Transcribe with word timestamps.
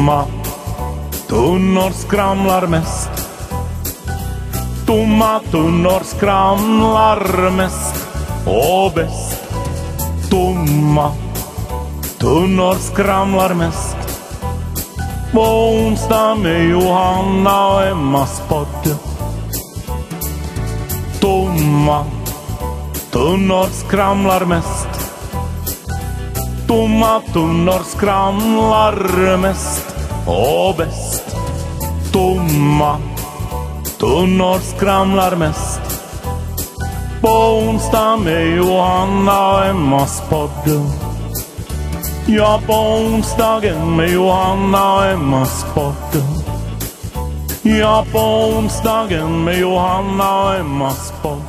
Tomma 0.00 0.24
tunnor 1.28 1.90
skramlar 1.90 2.66
mest. 2.66 3.10
Tomma 4.86 5.40
tunnor 5.50 6.00
skramlar 6.04 7.50
mest 7.50 8.06
och 8.46 8.92
bäst. 8.94 9.42
Tomma 10.30 11.12
tunnor 12.18 12.74
skramlar 12.74 13.54
mest. 13.54 13.96
På 15.32 15.40
onsdag 15.40 16.34
med 16.34 16.68
Johanna 16.68 17.66
och 17.66 17.86
Emmas 17.86 18.42
podd. 18.48 18.96
Tomma 21.20 22.04
tunnor 23.10 23.66
skramlar 23.72 24.44
mest. 24.44 24.88
Tomma 26.66 27.20
tunnor 27.32 27.80
skramlar 27.84 29.36
mest 29.36 29.89
och 30.26 30.76
bäst. 30.76 31.36
Tomma 32.12 32.98
tunnor 33.98 34.58
skramlar 34.58 35.36
mest. 35.36 35.80
På 37.20 37.28
onsdag 37.28 38.16
med 38.16 38.56
Johanna 38.56 39.56
och 39.56 39.64
Emmas 39.66 40.22
podd. 40.28 40.90
Ja, 42.26 42.60
på 42.66 42.72
onsdagen 42.72 43.96
med 43.96 44.10
Johanna 44.10 44.94
och 44.94 45.04
Emmas 45.04 45.66
podd. 45.74 46.24
Ja, 47.62 48.04
på 48.12 48.18
onsdagen 48.18 49.44
med 49.44 49.58
Johanna 49.58 50.44
och 50.44 50.54
Emmas 50.54 51.12
podd. 51.22 51.42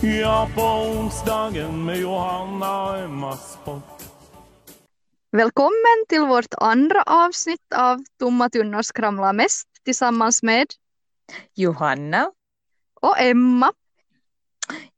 Ja, 0.00 0.48
på 0.54 0.62
onsdagen 0.62 1.84
med 1.84 1.96
Johanna 1.96 2.82
och 2.82 2.98
Emmas 2.98 3.58
podd. 3.64 3.95
Välkommen 5.36 6.04
till 6.08 6.20
vårt 6.20 6.54
andra 6.56 7.02
avsnitt 7.02 7.72
av 7.74 8.04
Tomma 8.18 8.50
tunnor 8.50 8.82
skramlar 8.82 9.32
mest 9.32 9.68
tillsammans 9.84 10.42
med 10.42 10.66
Johanna. 11.54 12.32
och 13.00 13.18
Emma. 13.20 13.72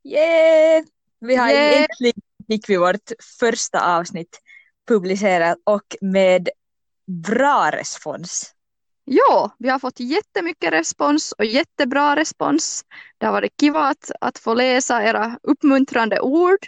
Yeah! 0.05 0.85
Vi 1.21 1.37
har 1.37 1.49
Yeah. 1.49 1.83
äntligen 1.83 2.23
fick 2.49 2.69
vi 2.71 2.77
vårt 2.77 3.13
första 3.41 3.97
avsnitt 3.97 4.41
publicerat 4.89 5.59
och 5.65 5.97
med 6.01 6.49
bra 7.07 7.71
respons. 7.71 8.55
Ja, 9.05 9.51
vi 9.59 9.69
har 9.69 9.79
fått 9.79 10.01
jättemycket 10.01 10.73
respons 10.73 11.33
och 11.33 11.45
jättebra 11.45 12.17
respons. 12.17 12.85
Det 13.19 13.27
har 13.27 13.33
varit 13.33 13.61
kiva 13.61 13.81
att, 13.81 14.11
att 14.21 14.39
få 14.39 14.55
läsa 14.55 15.03
era 15.03 15.39
uppmuntrande 15.43 16.21
ord. 16.21 16.67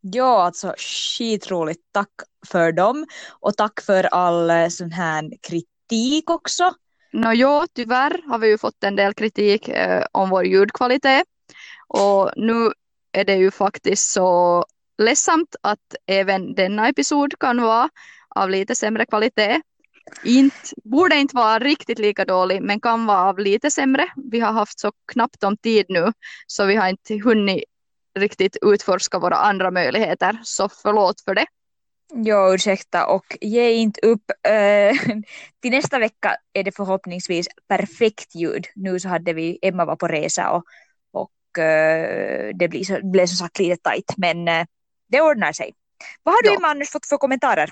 Ja, 0.00 0.42
alltså 0.42 0.74
skitroligt. 0.78 1.80
Tack 1.92 2.10
för 2.46 2.72
dem 2.72 3.06
och 3.40 3.56
tack 3.56 3.80
för 3.80 4.04
all 4.04 4.50
eh, 4.50 4.68
sån 4.68 4.92
här 4.92 5.30
kritik 5.42 6.30
också. 6.30 6.74
Nå 7.12 7.32
jo, 7.32 7.66
tyvärr 7.74 8.22
har 8.28 8.38
vi 8.38 8.48
ju 8.48 8.58
fått 8.58 8.84
en 8.84 8.96
del 8.96 9.14
kritik 9.14 9.68
eh, 9.68 10.04
om 10.12 10.30
vår 10.30 10.44
ljudkvalitet. 10.44 11.24
Och 11.88 12.30
nu 12.36 12.72
är 13.12 13.24
det 13.24 13.36
ju 13.36 13.50
faktiskt 13.50 14.12
så 14.12 14.64
ledsamt 14.98 15.56
att 15.62 15.94
även 16.06 16.54
denna 16.54 16.88
episod 16.88 17.38
kan 17.38 17.62
vara 17.62 17.88
av 18.28 18.50
lite 18.50 18.74
sämre 18.74 19.06
kvalitet. 19.06 19.60
Inte, 20.24 20.56
borde 20.84 21.16
inte 21.16 21.36
vara 21.36 21.58
riktigt 21.58 21.98
lika 21.98 22.24
dålig, 22.24 22.62
men 22.62 22.80
kan 22.80 23.06
vara 23.06 23.28
av 23.28 23.38
lite 23.38 23.70
sämre. 23.70 24.08
Vi 24.30 24.40
har 24.40 24.52
haft 24.52 24.80
så 24.80 24.92
knappt 25.12 25.44
om 25.44 25.56
tid 25.56 25.86
nu, 25.88 26.12
så 26.46 26.64
vi 26.64 26.76
har 26.76 26.88
inte 26.88 27.18
hunnit 27.24 27.64
riktigt 28.18 28.56
utforska 28.62 29.18
våra 29.18 29.36
andra 29.36 29.70
möjligheter. 29.70 30.40
Så 30.42 30.68
förlåt 30.68 31.20
för 31.20 31.34
det. 31.34 31.46
Ja, 32.12 32.54
ursäkta 32.54 33.06
och 33.06 33.36
ge 33.40 33.70
inte 33.70 34.00
upp. 34.00 34.30
Eh, 34.48 34.96
till 35.62 35.70
nästa 35.70 35.98
vecka 35.98 36.36
är 36.52 36.64
det 36.64 36.76
förhoppningsvis 36.76 37.46
perfekt 37.68 38.34
ljud. 38.34 38.66
Nu 38.74 39.00
så 39.00 39.08
hade 39.08 39.32
vi, 39.32 39.58
Emma 39.62 39.84
var 39.84 39.96
på 39.96 40.08
resa 40.08 40.50
och, 40.50 40.64
och 41.12 41.58
eh, 41.58 42.50
det 42.54 42.68
blir, 42.68 42.84
så, 42.84 42.98
blev 43.02 43.26
som 43.26 43.36
sagt 43.36 43.58
lite 43.58 43.82
tajt 43.82 44.14
men 44.16 44.48
eh, 44.48 44.66
det 45.08 45.20
ordnar 45.20 45.52
sig. 45.52 45.74
Vad 46.22 46.34
har 46.34 46.42
du 46.42 46.48
Ja. 46.48 46.56
Emma 46.56 46.68
annars 46.68 46.90
fått 46.90 47.06
för 47.06 47.16
kommentarer? 47.16 47.70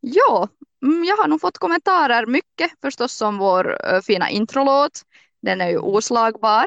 Ja, 0.00 0.48
mm, 0.82 1.04
jag 1.04 1.16
har 1.16 1.28
nog 1.28 1.40
fått 1.40 1.58
kommentarer 1.58 2.26
mycket 2.26 2.70
förstås 2.80 3.20
om 3.22 3.38
vår 3.38 3.78
fina 4.02 4.30
introlåt. 4.30 5.02
Den 5.42 5.60
är 5.60 5.68
ju 5.68 5.78
oslagbar. 5.78 6.66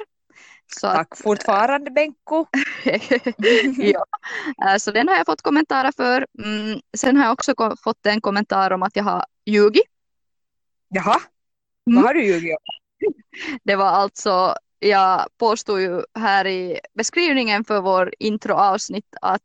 Så 0.67 0.87
Tack 0.87 1.07
att, 1.11 1.19
fortfarande 1.19 1.91
Benko. 1.91 2.45
ja. 3.77 4.05
Eh, 4.67 4.77
Så 4.77 4.91
den 4.91 5.07
har 5.07 5.15
jag 5.15 5.25
fått 5.25 5.41
kommentarer 5.41 5.91
för. 5.91 6.27
Mm, 6.43 6.79
sen 6.97 7.17
har 7.17 7.23
jag 7.23 7.33
också 7.33 7.53
fått 7.83 8.05
en 8.05 8.21
kommentar 8.21 8.71
om 8.71 8.83
att 8.83 8.95
jag 8.95 9.03
har 9.03 9.25
ljugit. 9.45 9.83
Jaha, 10.89 11.19
Mm. 11.89 11.95
vad 11.95 12.05
har 12.05 12.13
du 12.13 12.25
ljugit 12.25 12.51
om? 12.51 13.13
Det 13.63 13.75
var 13.75 13.85
alltså, 13.85 14.55
jag 14.79 15.25
påstod 15.39 15.81
ju 15.81 16.01
här 16.19 16.47
i 16.47 16.79
beskrivningen 16.97 17.63
för 17.63 17.81
vår 17.81 18.13
introavsnitt 18.19 19.15
att 19.21 19.41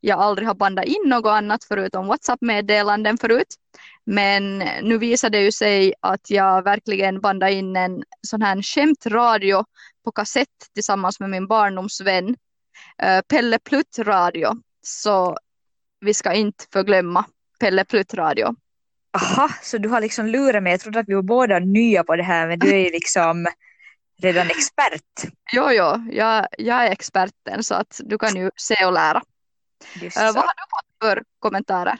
jag 0.00 0.20
aldrig 0.20 0.48
har 0.48 0.54
bandat 0.54 0.84
in 0.84 1.02
något 1.06 1.30
annat 1.30 1.64
förutom 1.64 2.06
WhatsApp-meddelanden 2.06 3.18
förut. 3.18 3.54
Men 4.06 4.58
nu 4.58 4.98
visade 4.98 5.38
det 5.38 5.44
ju 5.44 5.52
sig 5.52 5.94
att 6.00 6.30
jag 6.30 6.62
verkligen 6.62 7.20
bandade 7.20 7.52
in 7.52 7.76
en 7.76 8.02
sån 8.26 8.42
här 8.42 8.62
skämtradio 8.62 9.64
på 10.08 10.12
kassett 10.12 10.48
tillsammans 10.74 11.20
med 11.20 11.30
min 11.30 11.46
barndomsvän 11.46 12.36
eh, 13.02 13.20
Pelle 13.28 13.58
Plutt 13.58 13.98
radio. 13.98 14.56
Så 14.82 15.36
vi 16.00 16.14
ska 16.14 16.32
inte 16.32 16.64
förglömma 16.72 17.24
Pelle 17.60 17.84
Plutt 17.84 18.14
radio. 18.14 18.54
Aha, 19.12 19.50
så 19.62 19.78
du 19.78 19.88
har 19.88 20.00
liksom 20.00 20.26
lurat 20.26 20.62
mig. 20.62 20.72
Jag 20.72 20.80
trodde 20.80 21.00
att 21.00 21.08
vi 21.08 21.14
var 21.14 21.22
båda 21.22 21.58
nya 21.58 22.04
på 22.04 22.16
det 22.16 22.22
här 22.22 22.48
men 22.48 22.58
du 22.58 22.70
är 22.70 22.78
ju 22.78 22.90
liksom 22.90 23.46
redan 24.22 24.46
expert. 24.46 25.32
Jo, 25.52 25.70
jo, 25.70 26.12
jag, 26.12 26.46
jag 26.58 26.86
är 26.86 26.90
experten 26.90 27.64
så 27.64 27.74
att 27.74 28.00
du 28.04 28.18
kan 28.18 28.36
ju 28.36 28.50
se 28.56 28.84
och 28.86 28.92
lära. 28.92 29.22
Så. 30.10 30.20
vad 30.20 30.36
har 30.36 30.42
du 30.42 30.64
fått 30.70 31.08
för 31.08 31.22
kommentarer? 31.38 31.98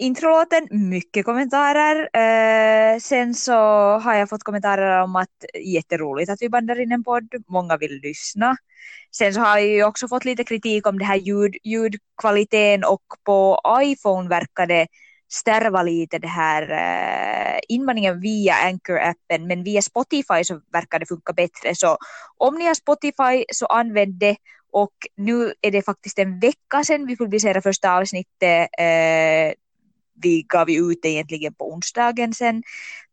Introlåten, 0.00 0.68
mycket 0.70 1.24
kommentarer. 1.24 2.08
Eh, 2.16 2.98
sen 2.98 3.34
så 3.34 3.52
har 3.98 4.14
jag 4.14 4.28
fått 4.28 4.42
kommentarer 4.42 5.02
om 5.02 5.16
att 5.16 5.44
jätteroligt 5.64 6.30
att 6.30 6.42
vi 6.42 6.48
bandar 6.48 6.80
in 6.80 6.92
en 6.92 7.04
podd. 7.04 7.34
Många 7.48 7.76
vill 7.76 8.00
lyssna. 8.02 8.56
Sen 9.16 9.34
så 9.34 9.40
har 9.40 9.58
jag 9.58 9.66
ju 9.66 9.84
också 9.84 10.08
fått 10.08 10.24
lite 10.24 10.44
kritik 10.44 10.86
om 10.86 10.98
det 10.98 11.04
här 11.04 11.16
ljud, 11.16 11.56
ljudkvaliteten 11.64 12.84
och 12.84 13.02
på 13.24 13.60
iPhone 13.82 14.28
verkar 14.28 14.66
det 14.66 14.86
stärva 15.32 15.82
lite 15.82 16.18
det 16.18 16.28
här 16.28 16.62
eh, 16.70 17.60
invandringen 17.68 18.20
via 18.20 18.54
Anchor-appen 18.54 19.46
men 19.46 19.64
via 19.64 19.82
Spotify 19.82 20.44
så 20.44 20.60
verkar 20.72 20.98
det 20.98 21.06
funka 21.06 21.32
bättre. 21.32 21.74
Så 21.74 21.96
om 22.36 22.54
ni 22.54 22.66
har 22.66 22.74
Spotify 22.74 23.44
så 23.52 23.66
använd 23.66 24.14
det 24.14 24.36
och 24.72 24.94
nu 25.16 25.52
är 25.60 25.70
det 25.70 25.82
faktiskt 25.82 26.18
en 26.18 26.40
vecka 26.40 26.84
sedan 26.84 27.06
vi 27.06 27.16
publicerade 27.16 27.62
första 27.62 27.98
avsnittet. 27.98 28.68
Eh, 28.78 29.52
vi 30.22 30.42
gav 30.48 30.70
ju 30.70 30.92
ut 30.92 30.98
det 31.02 31.08
egentligen 31.08 31.54
på 31.54 31.72
onsdagen 31.72 32.34
sen. 32.34 32.62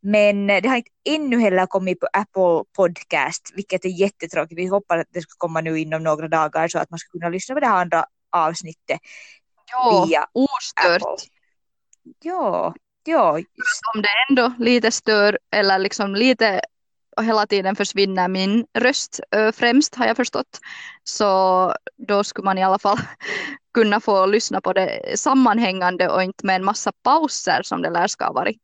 Men 0.01 0.47
det 0.47 0.67
har 0.67 0.75
inte 0.77 0.91
ännu 1.09 1.39
heller 1.39 1.65
kommit 1.65 1.99
på 1.99 2.07
Apple 2.13 2.63
Podcast, 2.75 3.51
vilket 3.55 3.85
är 3.85 3.89
jättetråkigt. 3.89 4.59
Vi 4.59 4.65
hoppas 4.65 4.99
att 4.99 5.07
det 5.13 5.21
ska 5.21 5.31
komma 5.37 5.61
nu 5.61 5.79
inom 5.79 6.03
några 6.03 6.27
dagar 6.27 6.67
så 6.67 6.79
att 6.79 6.89
man 6.89 6.99
ska 6.99 7.09
kunna 7.09 7.29
lyssna 7.29 7.55
på 7.55 7.61
det 7.61 7.67
här 7.67 7.81
andra 7.81 8.05
avsnittet 8.31 8.99
Ja, 9.71 10.05
via 10.07 10.25
ostört. 10.33 11.01
Apple. 11.01 11.27
Ja, 12.19 12.73
ja, 13.03 13.31
Om 13.95 14.01
det 14.01 14.09
ändå 14.29 14.53
lite 14.59 14.91
stör 14.91 15.39
eller 15.51 15.79
liksom 15.79 16.15
lite 16.15 16.61
hela 17.21 17.47
tiden 17.47 17.75
försvinner 17.75 18.27
min 18.27 18.65
röst 18.77 19.19
främst 19.53 19.95
har 19.95 20.05
jag 20.05 20.17
förstått. 20.17 20.59
Så 21.03 21.73
då 22.07 22.23
skulle 22.23 22.45
man 22.45 22.57
i 22.57 22.63
alla 22.63 22.79
fall 22.79 22.97
kunna 23.73 23.99
få 23.99 24.25
lyssna 24.25 24.61
på 24.61 24.73
det 24.73 25.19
sammanhängande 25.19 26.09
och 26.09 26.23
inte 26.23 26.45
med 26.45 26.55
en 26.55 26.63
massa 26.65 26.91
pauser 27.03 27.61
som 27.63 27.81
det 27.81 27.89
lär 27.89 28.07
ska 28.07 28.25
ha 28.25 28.33
varit. 28.33 28.57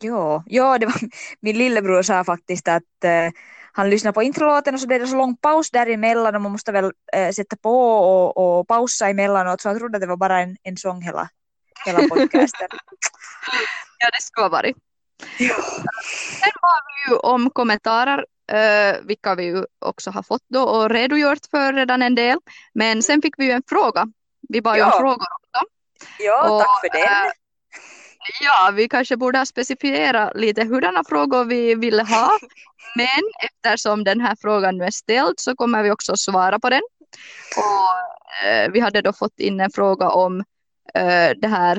ja, 0.00 0.42
ja 0.46 0.78
det 0.78 0.86
var, 0.86 1.00
min 1.40 1.58
lillebror 1.58 2.02
sa 2.02 2.24
faktiskt 2.24 2.68
att 2.68 3.04
eh, 3.04 3.30
han 3.72 3.90
lyssnade 3.90 4.14
på 4.14 4.22
introlåten 4.22 4.74
och 4.74 4.80
så 4.80 4.86
blev 4.86 5.00
det 5.00 5.06
så 5.06 5.16
lång 5.16 5.36
paus 5.36 5.70
däremellan 5.70 6.34
och 6.34 6.42
man 6.42 6.52
måste 6.52 6.72
väl 6.72 6.92
eh, 7.12 7.30
sätta 7.30 7.56
på 7.56 7.98
och, 7.98 8.58
och 8.58 8.68
pausa 8.68 9.08
emellanåt 9.08 9.60
så 9.60 9.68
han 9.68 9.78
trodde 9.78 9.96
att 9.96 10.00
det 10.00 10.06
var 10.06 10.16
bara 10.16 10.40
en, 10.40 10.56
en 10.62 10.76
sång 10.76 11.02
hela, 11.02 11.28
hela 11.86 11.98
podcasten. 11.98 12.68
Ja, 13.98 14.10
det 14.12 14.22
skulle 14.22 14.44
ha 14.44 14.48
varit. 14.48 14.76
Sen 15.22 16.50
var 16.62 16.80
vi 16.86 17.10
ju 17.12 17.16
om 17.18 17.50
kommentarer, 17.50 18.26
eh, 18.52 18.96
vilka 19.02 19.34
vi 19.34 19.44
ju 19.44 19.64
också 19.78 20.10
har 20.10 20.22
fått 20.22 20.42
då 20.48 20.62
och 20.62 20.90
redogjort 20.90 21.38
för 21.50 21.72
redan 21.72 22.02
en 22.02 22.14
del. 22.14 22.38
Men 22.74 23.02
sen 23.02 23.22
fick 23.22 23.34
vi 23.38 23.44
ju 23.44 23.50
en 23.50 23.62
fråga. 23.68 24.06
Vi 24.48 24.62
bad 24.62 24.76
ju 24.76 24.82
om 24.82 24.88
Ja. 24.92 24.98
frågor 24.98 25.26
också. 25.40 25.66
Ja, 26.18 26.50
Och, 26.50 26.60
tack 26.60 26.80
för 26.80 26.88
den. 26.98 27.26
eh, 27.26 27.32
Ja, 28.42 28.70
vi 28.74 28.88
kanske 28.88 29.16
borde 29.16 29.38
ha 29.38 29.46
specifierat 29.46 30.32
lite 30.36 30.64
hurdana 30.64 31.04
frågor 31.08 31.44
vi 31.44 31.74
ville 31.74 32.02
ha. 32.02 32.30
Men 32.96 33.22
eftersom 33.44 34.04
den 34.04 34.20
här 34.20 34.36
frågan 34.40 34.78
nu 34.78 34.84
är 34.84 34.90
ställd 34.90 35.34
så 35.40 35.56
kommer 35.56 35.82
vi 35.82 35.90
också 35.90 36.16
svara 36.16 36.58
på 36.58 36.70
den. 36.70 36.82
Och, 37.56 38.46
eh, 38.48 38.70
vi 38.72 38.80
hade 38.80 39.02
då 39.02 39.12
fått 39.12 39.38
in 39.38 39.60
en 39.60 39.70
fråga 39.70 40.08
om 40.10 40.40
eh, 40.94 41.30
det 41.36 41.48
här 41.48 41.78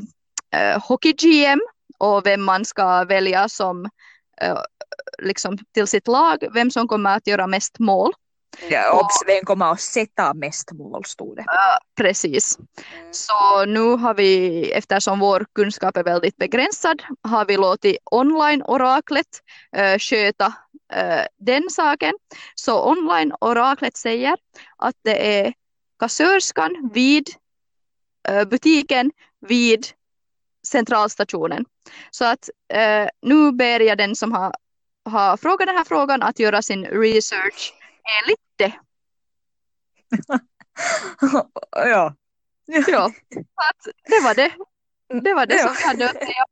eh, 0.56 0.80
hockey-GM 0.88 1.60
och 1.98 2.26
vem 2.26 2.44
man 2.44 2.66
ska 2.66 3.04
välja 3.04 3.50
som 3.50 3.86
eh, 4.42 4.60
liksom 5.18 5.58
till 5.74 5.88
sitt 5.88 6.08
lag, 6.08 6.48
vem 6.54 6.72
som 6.72 6.88
kommer 6.88 7.18
att 7.18 7.28
göra 7.28 7.48
mest 7.48 7.80
mål. 7.80 8.14
Ja, 8.70 9.00
obs, 9.00 9.24
vem 9.28 9.46
kommer 9.46 9.72
att 9.72 9.82
sätta 9.82 10.34
mest 10.34 10.72
mål 10.72 11.06
stod 11.06 11.36
det. 11.36 11.46
Precis. 11.98 12.58
Så 13.12 13.66
nu 13.66 13.96
har 13.96 14.14
vi, 14.14 14.72
eftersom 14.72 15.20
vår 15.20 15.46
kunskap 15.56 15.98
är 15.98 16.04
väldigt 16.04 16.38
begränsad, 16.38 17.04
har 17.24 17.46
vi 17.46 17.58
låtit 17.58 17.98
online-oraklet 18.12 19.28
uh, 19.78 19.98
sköta 19.98 20.46
uh, 20.96 21.26
den 21.40 21.70
saken. 21.70 22.14
Så 22.56 22.92
online-oraklet 22.92 23.98
säger 23.98 24.38
att 24.78 24.96
det 25.04 25.40
är 25.40 25.54
kassörskan 26.00 26.90
vid 26.94 27.30
uh, 28.32 28.44
butiken 28.44 29.12
vid 29.48 29.88
centralstationen. 30.66 31.66
Så 32.12 32.26
att 32.26 32.50
nu 33.22 33.52
ber 33.52 33.80
jag 33.80 33.98
den 33.98 34.16
som 34.16 34.32
har, 34.32 34.54
har 35.06 35.38
frågat 35.38 35.68
den 35.68 35.76
här 35.78 35.84
frågan 35.84 36.22
att 36.24 36.40
göra 36.40 36.62
sin 36.62 36.86
research 36.86 37.74
enligt 38.24 38.40
det. 38.56 38.74
ja. 41.72 42.16
Ja, 42.66 43.06
att 43.56 43.88
det 44.08 44.24
var 44.24 44.36
det. 44.36 44.52
Det 45.24 45.34
var 45.34 45.46
det 45.46 45.56
Ja. 45.56 45.68
som 45.68 45.76
jag 45.80 45.88
hade 45.88 46.10
att 46.10 46.22
säga. 46.22 46.46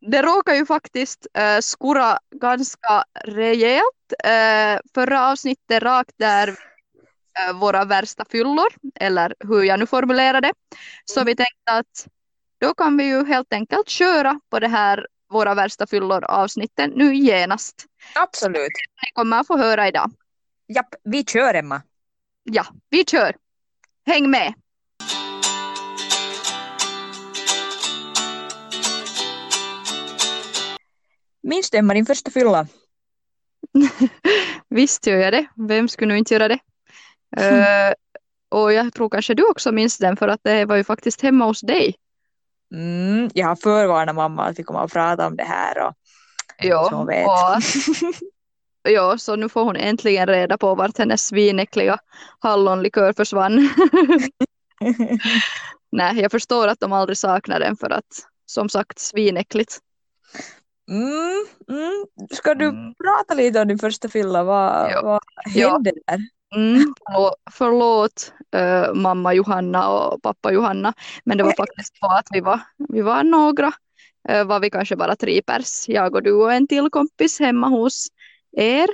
Det 0.00 0.22
råkar 0.22 0.54
ju 0.54 0.66
faktiskt 0.66 1.26
uh, 1.38 1.60
skura 1.60 2.18
ganska 2.30 3.04
rejält. 3.24 4.12
Uh, 4.26 4.80
förra 4.94 5.30
avsnittet 5.30 5.82
rakt 5.82 6.14
där 6.18 6.58
våra 7.54 7.84
värsta 7.84 8.24
fyllor, 8.24 8.68
eller 8.94 9.34
hur 9.40 9.62
jag 9.62 9.78
nu 9.78 9.86
formulerar 9.86 10.40
det. 10.40 10.52
Så 11.04 11.24
vi 11.24 11.36
tänkte 11.36 11.72
att 11.72 12.08
då 12.60 12.74
kan 12.74 12.96
vi 12.96 13.04
ju 13.04 13.24
helt 13.26 13.52
enkelt 13.52 13.88
köra 13.88 14.40
på 14.50 14.60
det 14.60 14.68
här 14.68 15.06
våra 15.30 15.54
värsta 15.54 15.86
fyllor 15.86 16.24
avsnitten 16.24 16.92
nu 16.94 17.14
genast. 17.14 17.86
Absolut. 18.14 18.56
Ni 19.02 19.12
kommer 19.12 19.40
att 19.40 19.46
få 19.46 19.56
höra 19.56 19.88
idag. 19.88 20.10
Japp, 20.68 20.94
vi 21.04 21.24
kör 21.24 21.54
Emma. 21.54 21.82
Ja, 22.42 22.66
vi 22.90 23.04
kör. 23.04 23.36
Häng 24.06 24.30
med. 24.30 24.54
Minns 31.42 31.70
du 31.70 31.78
Emma 31.78 31.94
din 31.94 32.06
första 32.06 32.30
fylla? 32.30 32.66
Visst 34.68 35.06
gör 35.06 35.16
jag 35.16 35.32
det. 35.32 35.46
Vem 35.56 35.88
skulle 35.88 36.12
nu 36.12 36.18
inte 36.18 36.34
göra 36.34 36.48
det? 36.48 36.58
Eh, 37.36 37.94
och 38.48 38.72
jag 38.72 38.94
tror 38.94 39.08
kanske 39.08 39.34
du 39.34 39.50
också 39.50 39.72
minns 39.72 39.98
den 39.98 40.16
för 40.16 40.28
att 40.28 40.40
det 40.42 40.64
var 40.64 40.76
ju 40.76 40.84
faktiskt 40.84 41.22
hemma 41.22 41.44
hos 41.44 41.60
dig. 41.60 41.94
Mm, 42.74 43.30
jag 43.34 43.46
har 43.46 43.56
förvarnat 43.56 44.14
mamma 44.14 44.44
att 44.44 44.58
vi 44.58 44.62
kommer 44.62 44.80
att 44.84 44.92
prata 44.92 45.26
om 45.26 45.36
det 45.36 45.44
här. 45.44 45.86
Och, 45.86 45.94
Ja, 46.62 46.86
Så 46.90 46.96
hon 46.96 47.06
vet. 47.06 47.26
och, 47.26 47.62
ja, 48.92 49.18
så 49.18 49.36
nu 49.36 49.48
får 49.48 49.64
hon 49.64 49.76
äntligen 49.76 50.26
reda 50.26 50.58
på 50.58 50.74
vart 50.74 50.98
hennes 50.98 51.26
svinäckliga 51.26 51.98
hallonlikör 52.38 53.12
försvann. 53.12 53.68
Nej, 55.92 56.20
jag 56.20 56.30
förstår 56.30 56.68
att 56.68 56.80
de 56.80 56.92
aldrig 56.92 57.18
saknar 57.18 57.60
den 57.60 57.76
för 57.76 57.90
att 57.90 58.04
som 58.46 58.68
sagt 58.68 58.98
svinäckligt. 58.98 59.78
mm, 60.90 61.46
mm. 61.78 62.04
Ska 62.32 62.54
du 62.54 62.68
Mm. 62.68 62.94
prata 62.94 63.34
lite 63.34 63.60
om 63.60 63.68
din 63.68 63.78
första 63.78 64.08
fylla? 64.08 64.44
Vad, 64.44 64.90
Ja. 64.92 65.02
vad 65.02 65.20
Ja. 65.54 65.70
hände 65.72 65.92
där? 66.06 66.18
Mm, 66.56 66.94
förlåt 67.50 68.32
eh, 68.54 68.94
mamma 68.94 69.34
Johanna 69.34 69.88
och 69.88 70.22
pappa 70.22 70.52
Johanna. 70.52 70.94
Men 71.24 71.38
det 71.38 71.44
var 71.44 71.52
faktiskt 71.56 71.96
så 71.98 72.06
att 72.06 72.26
vi 72.30 72.40
var, 72.40 72.60
vi 72.88 73.00
var 73.02 73.22
några, 73.22 73.72
uh, 74.30 74.44
var 74.44 74.60
vi 74.60 74.70
kanske 74.70 74.96
bara 74.96 75.16
tre 75.16 75.42
pers, 75.42 75.88
jag 75.88 76.14
och 76.14 76.22
du 76.22 76.32
och 76.32 76.52
en 76.52 76.66
till 76.66 76.90
kompis 76.90 77.40
hemma 77.40 77.68
hos 77.68 78.06
er. 78.56 78.88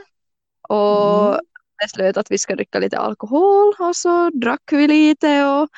Och 0.69 1.29
Mm. 1.29 1.41
beslöt 1.83 2.17
att 2.17 2.31
vi 2.31 2.39
ska 2.39 2.55
dricka 2.55 2.79
lite 2.79 2.99
alkohol 2.99 3.75
och 3.79 3.97
så 3.97 4.31
drack 4.31 4.73
vi 4.73 4.89
lite 4.89 5.45
och 5.47 5.69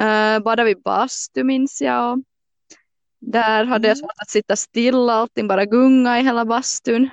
uh, 0.00 0.38
badade 0.38 0.64
vid 0.64 0.82
bastu 0.82 1.44
minns 1.44 1.82
jag. 1.82 2.12
Och 2.12 2.18
där 3.20 3.64
hade 3.64 3.88
jag 3.88 3.96
Mm. 3.96 4.00
svårt 4.08 4.22
att 4.22 4.30
sitta 4.30 4.56
stilla, 4.56 5.12
allting 5.12 5.48
bara 5.48 5.64
gunga 5.64 6.20
i 6.20 6.22
hela 6.22 6.44
bastun. 6.44 7.08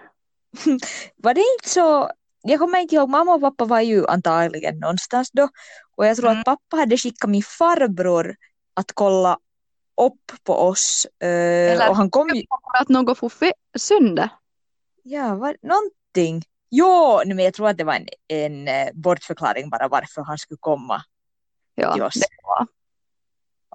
Var 1.16 1.34
det 1.34 1.44
inte 1.60 1.70
så, 1.70 2.10
jag 2.44 2.60
kommer 2.60 2.80
inte 2.80 2.95
ihåg, 2.95 3.10
mamma 3.10 3.34
och 3.34 3.42
pappa 3.42 3.66
var 3.66 3.80
ju 3.81 4.07
antagligen 4.07 4.80
någonstans 4.80 5.31
då 5.31 5.50
och 5.95 6.06
jag 6.07 6.18
tror 6.18 6.30
Mm. 6.30 6.40
att 6.40 6.45
pappa 6.45 6.78
hade 6.78 6.98
skickat 6.98 7.30
min 7.30 7.44
farbror 7.44 8.36
att 8.74 8.92
kolla 8.94 9.38
upp 10.01 10.31
på 10.44 10.54
oss 10.54 11.07
Eller- 11.19 11.90
och 11.90 11.95
han 11.95 12.10
kom 12.10 12.30
ju, 12.30 12.44
att 12.80 12.90
något 12.90 13.18
får 13.18 13.31
sönder. 13.78 14.30
ja, 15.04 15.36
var, 15.36 15.57
någonting. 15.62 16.44
Jo, 16.69 17.22
men 17.25 17.40
jag 17.40 17.54
tror 17.54 17.69
att 17.69 17.78
det 17.78 17.84
var 17.84 17.94
en, 17.94 18.07
en 18.28 18.68
eh, 18.68 18.89
bortförklaring 18.94 19.69
bara 19.69 19.88
varför 19.88 20.22
han 20.22 20.38
skulle 20.38 20.57
komma 20.60 21.01
Ja, 21.75 21.94
till 21.94 22.04
oss, 22.04 22.13
det 22.13 22.28
var 22.44 22.68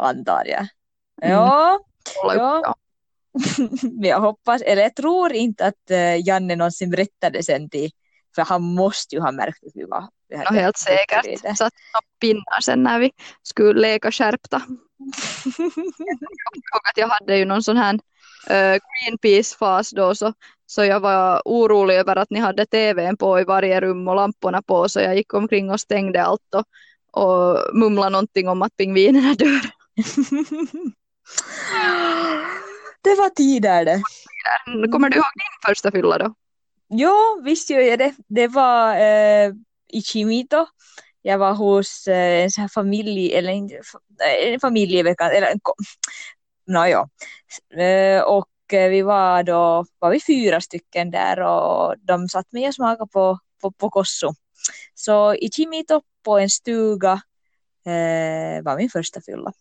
antar 0.09 0.43
jag. 0.47 0.67
Mm. 1.23 1.37
Ja. 1.37 1.81
ja. 2.35 2.75
men 3.83 4.05
jag 4.11 4.21
hoppas, 4.21 4.63
eller 4.63 4.83
jag 4.83 4.95
tror 4.97 5.33
inte 5.33 5.67
att 5.67 5.91
eh, 5.91 6.27
Janne 6.27 6.57
någonsin 6.57 6.91
berättade 6.91 7.43
sen 7.43 7.71
till, 7.71 7.91
för 8.35 8.43
han 8.43 8.63
måste 8.63 9.15
ju 9.15 9.21
ha 9.21 9.33
märkt 9.33 9.65
att 9.67 9.73
vi 9.75 9.85
var. 9.85 10.09
Vi 10.29 10.37
hade 10.37 10.61
helt 10.61 10.77
säkert. 10.77 11.25
lite. 11.25 11.55
Satt 11.55 11.73
som 11.73 12.01
pinnar 12.21 12.61
sen 12.61 12.83
när 12.83 12.99
vi 12.99 13.11
skulle 13.43 13.81
leka 13.81 14.13
skärpta. 14.13 14.63
Jag 16.73 16.91
att 16.91 16.97
jag 16.97 17.09
hade 17.09 17.37
ju 17.37 17.45
någon 17.45 17.63
sån 17.63 17.77
här 17.77 17.99
eh, 18.47 18.81
Greenpeace-fas 18.81 19.91
då 19.91 20.15
så, 20.15 20.33
så 20.67 20.85
jag 20.85 21.01
var 21.01 21.43
orolig 21.45 21.95
över 21.95 22.17
att 22.17 22.31
ni 22.31 22.41
hade 22.41 22.67
tvn 22.67 23.17
på 23.17 23.41
i 23.41 23.45
varje 23.45 23.81
rum 23.81 24.09
och 24.09 24.17
lamporna 24.17 24.63
på 24.63 24.89
så 24.89 25.01
jag 25.01 25.17
gick 25.17 25.35
omkring 25.35 25.71
och 25.71 25.81
stängde 25.81 26.25
allt 26.25 26.55
och, 26.55 26.65
och 27.23 27.77
mumlade 27.77 28.11
någonting 28.11 28.49
om 28.49 28.63
att 28.63 28.77
pingvinerna 28.77 29.35
dör. 29.35 29.61
det 33.03 33.15
var 33.15 33.29
tider 33.31 33.85
det. 33.85 34.03
Kommer 34.93 35.11
du 35.11 35.17
ihåg 35.17 35.25
din 35.35 35.59
första 35.67 35.91
fylla 35.91 36.19
då? 36.19 36.35
Jo, 36.89 37.41
visst 37.45 37.71
gör 37.71 37.81
jag 37.81 37.99
det. 37.99 38.15
Det 38.29 38.49
var 38.49 38.95
eh, 38.97 39.53
i 39.93 40.03
Chimito. 40.03 40.67
Jag 41.23 41.39
var 41.39 41.53
hos 41.55 42.07
eh, 42.09 42.43
en 42.45 42.51
sån 42.51 42.63
här 42.63 42.69
familj, 42.69 43.33
eller 43.35 43.53
en 44.47 44.61
familjevecka, 44.61 45.31
eller 45.31 45.55
Nåja. 46.67 47.09
Eh, 47.79 48.23
och 48.23 48.49
eh, 48.73 48.89
vi 48.91 49.03
var 49.03 49.43
då, 49.43 49.85
var 49.99 50.11
vi 50.11 50.21
fyra 50.21 50.61
stycken 50.61 51.11
där 51.11 51.41
och 51.41 51.95
de 51.99 52.29
satt 52.29 52.53
mig 52.53 52.69
och 52.69 52.75
smakade 52.75 53.11
på, 53.13 53.39
på, 53.61 53.71
på 53.73 53.91
kosso. 53.91 54.33
Så 54.95 55.35
i 55.35 55.51
Chimito 55.51 56.03
på 56.25 56.39
en 56.39 56.51
stuga 56.51 57.13
eh, 57.87 58.63
var 58.63 58.77
min 58.77 58.91
första 58.91 59.21
fylla. 59.21 59.53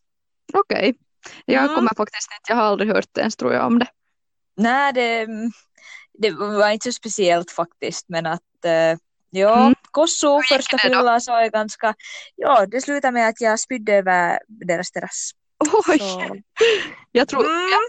Okej. 0.53 0.97
Jag 1.45 1.63
Mm. 1.63 1.75
kommer 1.75 1.91
faktiskt 1.97 2.29
inte, 2.31 2.51
jag 2.51 2.55
har 2.55 2.63
aldrig 2.63 2.91
hört 2.93 3.17
ens 3.17 3.35
tror 3.35 3.53
jag 3.53 3.65
om 3.65 3.79
det. 3.79 3.87
Nej, 4.57 4.93
det, 4.93 5.27
det 6.17 6.31
var 6.31 6.69
inte 6.69 6.83
så 6.91 6.95
speciellt 6.95 7.51
faktiskt, 7.51 8.05
men 8.09 8.25
att 8.25 8.65
eh, 8.65 8.97
ja, 9.29 9.57
Mm. 9.59 9.75
Gick 10.37 10.47
första 10.49 10.77
det 10.77 10.89
då? 10.89 10.99
fylla 10.99 11.19
så 11.19 11.31
är 11.35 11.49
ganska, 11.49 11.93
ja, 12.35 12.65
det 12.65 12.81
slutade 12.81 13.11
med 13.11 13.29
att 13.29 13.41
jag 13.41 13.59
spydde 13.59 13.93
över 13.93 14.39
deras 14.47 14.91
terrass. 14.91 15.31
Oj, 15.87 15.99
Så, 15.99 16.35
jag 17.11 17.27
tror, 17.27 17.45
Mm. 17.45 17.69
jag, 17.71 17.81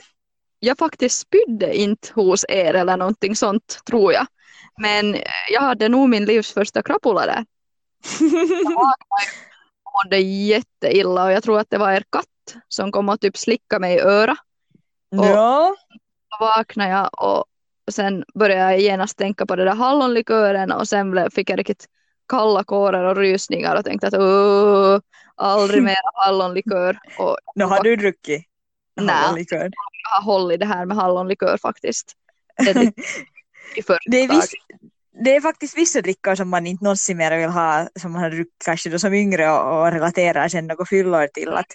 jag 0.60 0.78
faktiskt 0.78 1.18
spydde 1.18 1.76
inte 1.76 2.08
hos 2.14 2.44
er 2.48 2.74
eller 2.74 2.96
någonting 2.96 3.36
sånt 3.36 3.78
tror 3.86 4.12
jag. 4.12 4.26
Men 4.80 5.16
jag 5.50 5.60
hade 5.60 5.88
nog 5.88 6.08
min 6.08 6.24
livs 6.24 6.52
första 6.52 6.82
krapula 6.82 7.26
där. 7.26 7.44
Jag 8.20 10.04
mådde 10.04 10.18
jätteilla 10.18 11.24
och 11.24 11.32
jag 11.32 11.42
tror 11.42 11.58
att 11.60 11.70
det 11.70 11.78
var 11.78 11.92
er 11.92 12.04
katt 12.10 12.26
som 12.68 12.92
kom 12.92 13.08
och 13.08 13.20
typ 13.20 13.36
slicka 13.36 13.78
mig 13.78 13.94
i 13.96 14.00
örat. 14.00 14.38
ja, 15.10 15.74
Då 16.30 16.44
vaknade 16.46 16.90
jag 16.90 17.22
och 17.24 17.44
sen 17.94 18.24
började 18.34 18.60
jag 18.72 18.80
genast 18.80 19.18
tänka 19.18 19.46
på 19.46 19.56
det 19.56 19.64
där 19.64 19.74
hallonlikören 19.74 20.72
och 20.72 20.88
sen 20.88 21.30
fick 21.30 21.50
jag 21.50 21.58
riktigt 21.58 21.86
kalla 22.28 22.64
kårar 22.64 23.04
och 23.04 23.16
rysningar 23.16 23.76
och 23.76 23.84
tänkte 23.84 24.06
att 24.06 24.14
"Åh, 24.14 25.00
aldrig 25.36 25.82
mer 25.82 25.96
hallonlikör. 26.14 26.98
Och 27.18 27.36
nu 27.54 27.64
har 27.64 27.82
du 27.82 27.96
druckit 27.96 28.44
Nej. 29.00 29.14
hallonlikör? 29.14 29.70
jag 30.10 30.20
har 30.20 30.24
hållit 30.24 30.60
det 30.60 30.66
här 30.66 30.86
med 30.86 30.96
hallonlikör 30.96 31.58
faktiskt. 31.62 32.12
Det 32.64 32.70
är 32.70 32.92
Det 34.10 34.16
är, 34.16 34.28
viss, 34.28 34.50
det 35.24 35.36
är 35.36 35.40
faktiskt 35.40 35.78
vissa 35.78 36.00
drickor 36.00 36.34
som 36.34 36.48
man 36.48 36.66
inte 36.66 36.84
någonsin 36.84 37.16
mer 37.16 37.38
vill 37.38 37.48
ha, 37.48 37.88
som 38.00 38.12
man 38.12 38.22
har 38.22 38.30
druckit 38.30 38.54
kanske 38.64 38.90
då 38.90 38.98
som 38.98 39.14
yngre 39.14 39.50
och, 39.50 39.80
och 39.80 39.92
relaterar 39.92 40.48
sen 40.48 40.66
något 40.66 40.88
fyllor 40.88 41.26
till. 41.26 41.48
Att 41.48 41.66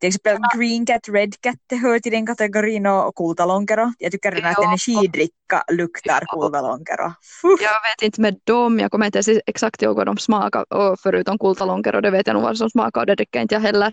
Till 0.00 0.08
exempel 0.08 0.40
Green 0.56 0.86
Cat, 0.86 1.08
Red 1.08 1.40
Cat 1.40 1.56
det 1.66 1.76
hör 1.76 1.98
till 1.98 2.12
den 2.12 2.26
kategorin 2.26 2.86
och 2.86 3.14
Kultalonkero. 3.16 3.92
Jag 3.98 4.12
tycker 4.12 4.32
redan 4.32 4.50
att 4.50 4.64
energidricka 4.64 5.64
luktar. 5.72 6.24
Kultalonkero. 6.26 7.12
Jag 7.42 7.58
vet 7.58 8.02
inte 8.02 8.20
med 8.20 8.40
dem, 8.44 8.80
jag 8.80 8.90
kommer 8.90 9.06
inte 9.06 9.18
ens 9.18 9.42
exakt 9.46 9.82
ihåg 9.82 9.96
vad 9.96 10.06
de 10.06 10.18
smakar, 10.18 10.72
och 10.72 11.00
förutom 11.00 11.38
kultalonker 11.38 11.94
och 11.94 12.02
det 12.02 12.10
vet 12.10 12.26
jag 12.26 12.34
nog 12.34 12.42
vad 12.42 12.58
som 12.58 12.70
smakar 12.70 13.00
och 13.00 13.06
det 13.06 13.14
dricker 13.14 13.40
inte 13.40 13.54
jag 13.54 13.60
heller. 13.62 13.92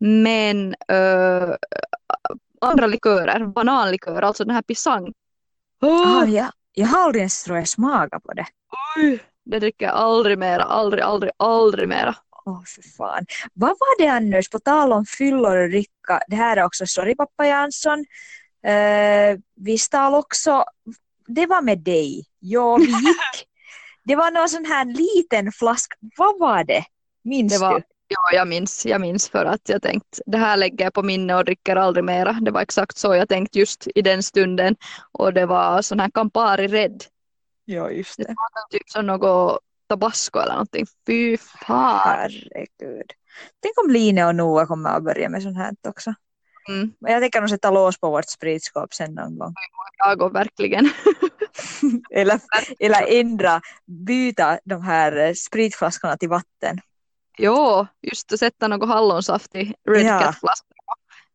Men 0.00 0.74
ö, 0.88 1.56
andra 2.60 2.86
likörer, 2.86 3.46
bananlikör, 3.46 4.22
alltså 4.22 4.44
den 4.44 4.54
här 4.54 4.62
pisang. 4.62 5.12
Ah, 5.80 5.86
Oh, 6.22 6.30
ja. 6.34 6.50
Jag 6.72 6.86
har 6.86 7.04
aldrig 7.04 7.20
ens 7.20 7.44
tror 7.44 7.56
jag 7.58 7.68
smakat 7.68 8.22
på 8.22 8.32
det. 8.32 8.46
oj, 8.96 9.22
det 9.44 9.58
dricker 9.58 9.86
jag 9.86 9.94
aldrig 9.94 10.38
mera, 10.38 10.62
aldrig, 10.62 11.02
aldrig, 11.04 11.32
aldrig 11.36 11.88
mera. 11.88 12.14
Åh, 12.48 12.62
för 12.66 12.82
fan. 12.96 13.26
Vad 13.54 13.70
var 13.70 13.98
det 14.02 14.06
annars, 14.08 14.48
på 14.50 14.58
tal 14.58 14.92
om 14.92 15.04
fyllor 15.06 15.56
och 15.56 15.68
dricka, 15.68 16.20
det 16.28 16.36
här 16.36 16.56
är 16.56 16.64
också 16.64 16.86
Sorry 16.86 17.14
pappa 17.16 17.46
Jansson. 17.46 17.98
Uh, 18.66 19.38
vi 19.56 19.78
stal 19.78 20.14
också, 20.14 20.64
det 21.26 21.46
var 21.46 21.62
med 21.62 21.78
dig. 21.78 22.24
Ja, 22.38 22.76
vi 22.76 22.84
gick. 22.86 23.48
det 24.04 24.16
var 24.16 24.30
någon 24.30 24.48
sån 24.48 24.64
här 24.64 24.84
liten 24.84 25.52
flaska, 25.52 25.96
vad 26.16 26.38
var 26.38 26.64
det? 26.64 26.84
Minns 27.24 27.52
Det 27.52 27.58
var- 27.58 27.74
du? 27.74 27.82
Ja, 28.10 28.36
jag 28.38 28.48
minns, 28.48 28.86
jag 28.86 29.00
minns 29.00 29.28
för 29.28 29.44
att 29.44 29.68
jag 29.68 29.82
tänkt 29.82 30.20
det 30.26 30.38
här 30.38 30.56
lägger 30.56 30.84
jag 30.84 30.92
på 30.94 31.02
minne 31.02 31.34
och 31.34 31.44
dricker 31.44 31.76
aldrig 31.76 32.04
mera. 32.04 32.32
Det 32.32 32.50
var 32.50 32.60
exakt 32.60 32.96
så 32.98 33.14
jag 33.14 33.28
tänkt 33.28 33.56
just 33.56 33.86
i 33.94 34.02
den 34.02 34.22
stunden. 34.22 34.76
Och 35.12 35.34
det 35.34 35.46
var 35.46 35.82
sån 35.82 36.00
här 36.00 36.10
Campari 36.10 36.66
Red. 36.68 37.04
Ja, 37.64 37.90
just 37.90 38.16
det. 38.16 38.34
Typ 38.70 38.90
som 38.90 39.06
något 39.06 39.58
tabasco 39.88 40.38
eller 40.38 40.52
någonting. 40.52 40.86
Fy 41.06 41.36
fan. 41.36 42.00
Herregud. 42.04 43.12
Tänk 43.62 43.78
om 43.84 43.90
Line 43.90 44.18
och 44.18 44.34
Noah 44.34 44.66
kommer 44.66 44.90
att 44.90 45.04
börja 45.04 45.28
med 45.28 45.42
sånt 45.42 45.56
här 45.56 45.74
också. 45.88 46.14
Mm, 46.68 46.92
Jag 47.00 47.22
tänker 47.22 47.40
nog 47.40 47.50
sätta 47.50 47.70
lås 47.70 48.00
på 48.00 48.10
vårt 48.10 48.28
spritskåp 48.28 48.94
sen 48.94 49.14
någon 49.14 49.38
gång. 49.38 49.54
jag 49.98 50.18
går 50.18 50.30
verkligen. 50.30 50.90
Eller, 52.14 52.40
eller 52.78 53.20
ändra, 53.20 53.60
byta 53.86 54.58
de 54.64 54.82
här 54.82 55.16
eh, 55.16 55.32
spritflaskorna 55.32 56.16
till 56.16 56.28
vatten. 56.28 56.80
Jo, 57.38 57.86
just 58.02 58.32
att 58.32 58.38
sätta 58.38 58.68
något 58.68 58.88
hallonsaft 58.88 59.54
i 59.54 59.74
Red 59.90 60.02
Ja. 60.06 60.20
Cat-flaskan. 60.20 60.76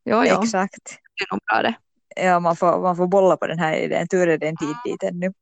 Jo, 0.06 0.24
jo, 0.26 0.44
Exakt. 0.44 0.86
det 0.86 1.24
är 1.24 1.34
nog 1.34 1.40
bra 1.52 1.62
det. 1.62 1.76
Ja, 2.24 2.40
man 2.40 2.56
får, 2.56 2.82
man 2.82 2.96
får 2.98 3.08
bolla 3.08 3.38
på 3.38 3.48
den 3.48 3.60
här 3.60 3.76
idén. 3.76 4.08
Tur 4.08 4.28
är 4.30 4.38
det 4.38 4.48
en 4.48 4.58
tid 4.58 4.76
dit 4.86 5.04
ännu. 5.04 5.34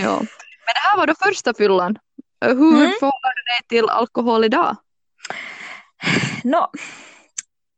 Jo. 0.00 0.10
Men 0.10 0.74
det 0.74 0.80
här 0.90 0.98
var 0.98 1.06
då 1.06 1.14
första 1.14 1.54
fyllan. 1.54 1.98
Hur 2.40 2.76
Mm. 2.84 2.92
förhåller 3.00 3.34
du 3.36 3.42
dig 3.52 3.68
till 3.68 3.88
alkohol 3.88 4.44
idag? 4.44 4.76
Nå, 6.44 6.70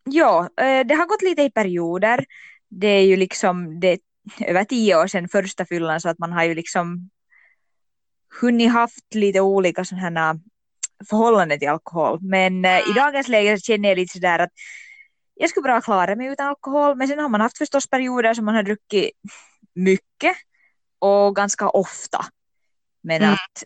ja, 0.04 0.48
eh, 0.60 0.86
det 0.86 0.94
har 0.94 1.06
gått 1.06 1.22
lite 1.22 1.42
i 1.42 1.50
perioder. 1.50 2.24
Det 2.68 2.86
är 2.86 3.02
ju 3.02 3.16
liksom 3.16 3.80
det, 3.80 3.98
över 4.40 4.64
tio 4.64 4.96
år 4.96 5.06
sedan 5.06 5.28
första 5.28 5.64
fyllan 5.66 6.00
så 6.00 6.08
att 6.08 6.18
man 6.18 6.32
har 6.32 6.44
ju 6.44 6.54
liksom 6.54 7.10
hunnit 8.40 8.72
haft 8.72 9.14
lite 9.14 9.40
olika 9.40 9.84
sådana 9.84 10.20
här 10.20 10.40
förhållanden 11.08 11.58
till 11.58 11.68
alkohol. 11.68 12.18
Men 12.22 12.64
eh, 12.64 12.78
i 12.90 12.92
dagens 12.96 13.28
läge 13.28 13.58
så 13.58 13.62
känner 13.62 13.88
jag 13.88 13.96
lite 13.98 14.12
sådär 14.12 14.38
att 14.38 14.50
jag 15.34 15.50
skulle 15.50 15.62
bra 15.62 15.80
klara 15.80 16.16
mig 16.16 16.26
utan 16.26 16.48
alkohol. 16.48 16.96
Men 16.96 17.08
sen 17.08 17.18
har 17.18 17.28
man 17.28 17.40
haft 17.40 17.58
förstås 17.58 17.86
perioder 17.90 18.34
som 18.34 18.44
man 18.44 18.54
har 18.54 18.62
druckit 18.62 19.10
mycket 19.74 20.36
och 20.98 21.36
ganska 21.36 21.68
ofta. 21.68 22.24
Men 23.02 23.22
Mm. 23.22 23.34
att 23.34 23.64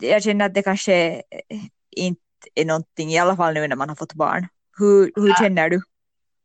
jag 0.00 0.22
känner 0.22 0.46
att 0.46 0.54
det 0.54 0.62
kanske 0.62 1.22
inte 1.90 2.20
är 2.54 2.64
någonting, 2.64 3.10
i 3.10 3.18
alla 3.18 3.36
fall 3.36 3.54
nu 3.54 3.68
när 3.68 3.76
man 3.76 3.88
har 3.88 3.96
fått 3.96 4.14
barn. 4.14 4.46
Hur, 4.78 5.12
hur 5.16 5.34
känner 5.34 5.70
du? 5.70 5.80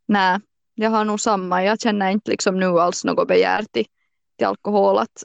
Nej, 0.05 0.39
jag 0.75 0.89
har 0.89 1.05
nog 1.05 1.19
samma. 1.19 1.63
Jag 1.63 1.81
känner 1.81 2.11
inte 2.11 2.31
liksom 2.31 2.59
nu 2.59 2.65
alls 2.65 3.03
något 3.03 3.27
begär 3.27 3.65
till, 3.71 3.85
till 4.37 4.47
alkohol. 4.47 4.97
Att, 4.97 5.23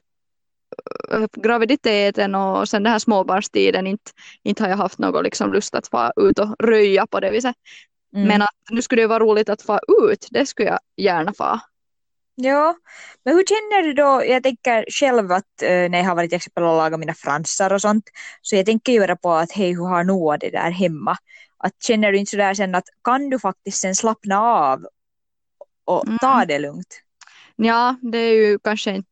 äh, 1.13 1.27
graviditeten 1.43 2.35
och 2.35 2.69
sen 2.69 2.83
den 2.83 2.93
här 2.93 2.99
småbarnstiden, 2.99 3.87
inte, 3.87 4.11
inte 4.43 4.63
har 4.63 4.71
jag 4.71 4.77
haft 4.77 4.99
någon 4.99 5.25
liksom 5.25 5.53
lust 5.53 5.75
att 5.75 5.89
få 5.89 6.13
ut 6.17 6.39
och 6.39 6.57
röja 6.59 7.07
på 7.07 7.21
det 7.21 7.31
viset. 7.31 7.57
Mm. 8.15 8.29
Men 8.29 8.43
att 8.43 8.55
nu 8.71 8.83
skulle 8.83 9.03
det 9.03 9.07
vara 9.07 9.25
roligt 9.25 9.49
att 9.49 9.63
få 9.63 9.81
ut, 10.03 10.29
det 10.31 10.47
skulle 10.47 10.69
jag 10.69 10.81
gärna 10.97 11.33
få. 11.33 11.61
Ja, 12.41 12.75
men 13.25 13.35
hur 13.35 13.45
känner 13.45 13.83
du 13.83 13.93
då? 13.95 14.25
Jag 14.27 14.43
tänker 14.43 14.85
själv 14.91 15.33
att 15.33 15.63
eh, 15.63 15.69
när 15.91 15.99
jag 15.99 16.05
har 16.05 16.15
varit 16.17 16.31
till 16.31 16.37
exempel 16.37 16.65
och 16.65 16.77
lagat 16.77 17.01
mina 17.01 17.15
fransar 17.15 17.73
och 17.73 17.81
sånt, 17.81 18.05
så 18.43 18.57
jag 18.57 18.67
tänker 18.67 18.93
göra 18.93 19.17
på 19.17 19.33
att 19.33 19.53
hej, 19.53 19.71
hur 19.75 19.87
har 19.87 20.05
Noah 20.05 20.39
det 20.39 20.51
där 20.51 20.71
hemma? 20.71 21.17
Att 21.59 21.83
känner 21.83 22.13
du 22.13 22.19
inte 22.19 22.31
sådär 22.31 22.55
sen 22.55 22.75
att 22.75 22.85
kan 23.05 23.31
du 23.31 23.39
faktiskt 23.39 23.81
sen 23.81 23.95
slappna 23.95 24.41
av 24.41 24.87
och 25.85 26.07
Mm. 26.07 26.19
ta 26.19 26.45
det 26.45 26.59
lugnt? 26.59 27.03
Ja, 27.57 27.97
det 28.03 28.19
är 28.19 28.35
ju 28.35 28.59
kanske 28.59 28.91
inte 28.91 29.09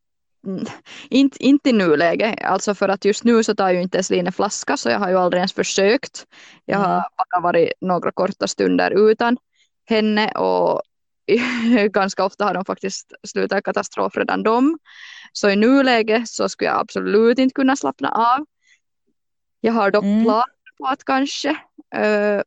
inte, 1.11 1.42
inte 1.45 1.71
i 1.71 1.73
nuläget, 1.73 2.45
alltså 2.45 2.75
för 2.75 2.88
att 2.88 3.04
just 3.04 3.25
nu 3.25 3.45
så 3.45 3.54
tar 3.54 3.71
ju 3.73 3.83
inte 3.83 3.97
ens 3.99 4.11
Line 4.11 4.33
flaska 4.33 4.76
så 4.76 4.88
jag 4.88 4.99
har 4.99 5.09
ju 5.11 5.16
aldrig 5.16 5.38
ens 5.40 5.52
försökt. 5.52 6.26
Jag 6.64 6.78
har 6.78 6.85
Mm. 6.87 7.02
bara 7.16 7.40
varit 7.42 7.73
några 7.80 8.12
korta 8.12 8.47
stunder 8.47 9.11
utan 9.11 9.37
henne 9.88 10.30
och 10.30 10.83
ganska 11.90 12.25
ofta 12.25 12.45
har 12.45 12.54
de 12.54 12.64
faktiskt 12.64 13.12
slutat 13.28 13.59
i 13.59 13.62
katastrof 13.62 14.16
redan 14.16 14.42
de. 14.42 14.78
Så 15.33 15.50
i 15.50 15.56
nuläget 15.56 16.28
så 16.28 16.49
skulle 16.49 16.71
jag 16.71 16.80
absolut 16.80 17.38
inte 17.38 17.52
kunna 17.54 17.76
slappna 17.76 18.09
av. 18.09 18.47
Jag 19.61 19.73
har 19.73 19.90
dock 19.90 20.04
Mm. 20.04 20.25
planer 20.25 20.45
på 20.78 20.87
att 20.87 21.04
kanske 21.04 21.49
eh, 21.95 22.40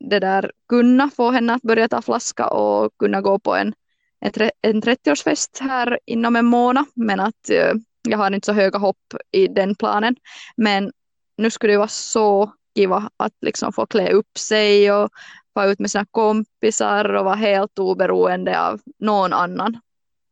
det 0.00 0.18
där 0.18 0.52
kunna 0.68 1.10
få 1.10 1.30
henne 1.30 1.54
att 1.54 1.62
börja 1.62 1.88
ta 1.88 2.02
flaska 2.02 2.46
och 2.48 2.92
kunna 2.98 3.20
gå 3.20 3.38
på 3.38 3.54
en 3.56 3.74
en, 4.20 4.32
tre- 4.32 4.50
en 4.62 4.82
30-årsfest 4.82 5.60
här 5.60 5.98
inom 6.06 6.36
en 6.36 6.46
månad 6.46 6.84
men 6.94 7.20
att 7.20 7.50
eh, 7.50 7.72
jag 8.08 8.18
har 8.18 8.34
inte 8.34 8.46
så 8.46 8.52
höga 8.52 8.78
hopp 8.78 9.14
i 9.32 9.46
den 9.48 9.74
planen. 9.74 10.16
Men 10.56 10.92
nu 11.36 11.50
skulle 11.50 11.72
det 11.72 11.76
vara 11.78 11.88
så 11.88 12.52
kiva 12.76 13.10
att 13.16 13.32
liksom 13.40 13.72
få 13.72 13.86
klä 13.86 14.10
upp 14.12 14.38
sig 14.38 14.92
och 14.92 15.10
få 15.58 15.64
ut 15.64 15.78
med 15.78 15.90
sina 15.90 16.06
kompisar 16.10 17.14
och 17.14 17.24
vara 17.24 17.34
helt 17.34 17.78
oberoende 17.78 18.60
av 18.60 18.80
någon 18.98 19.32
annan. 19.32 19.80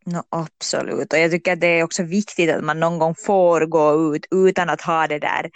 No, 0.04 0.22
absolut, 0.28 1.12
och 1.12 1.18
jag 1.18 1.30
tycker 1.30 1.52
att 1.52 1.60
det 1.60 1.66
är 1.66 1.82
också 1.82 2.02
viktigt 2.02 2.50
att 2.50 2.64
man 2.64 2.80
någon 2.80 2.98
gång 2.98 3.14
får 3.14 3.66
gå 3.66 4.14
ut 4.14 4.26
utan 4.30 4.70
att 4.70 4.80
ha 4.80 5.06
det 5.06 5.18
där, 5.18 5.50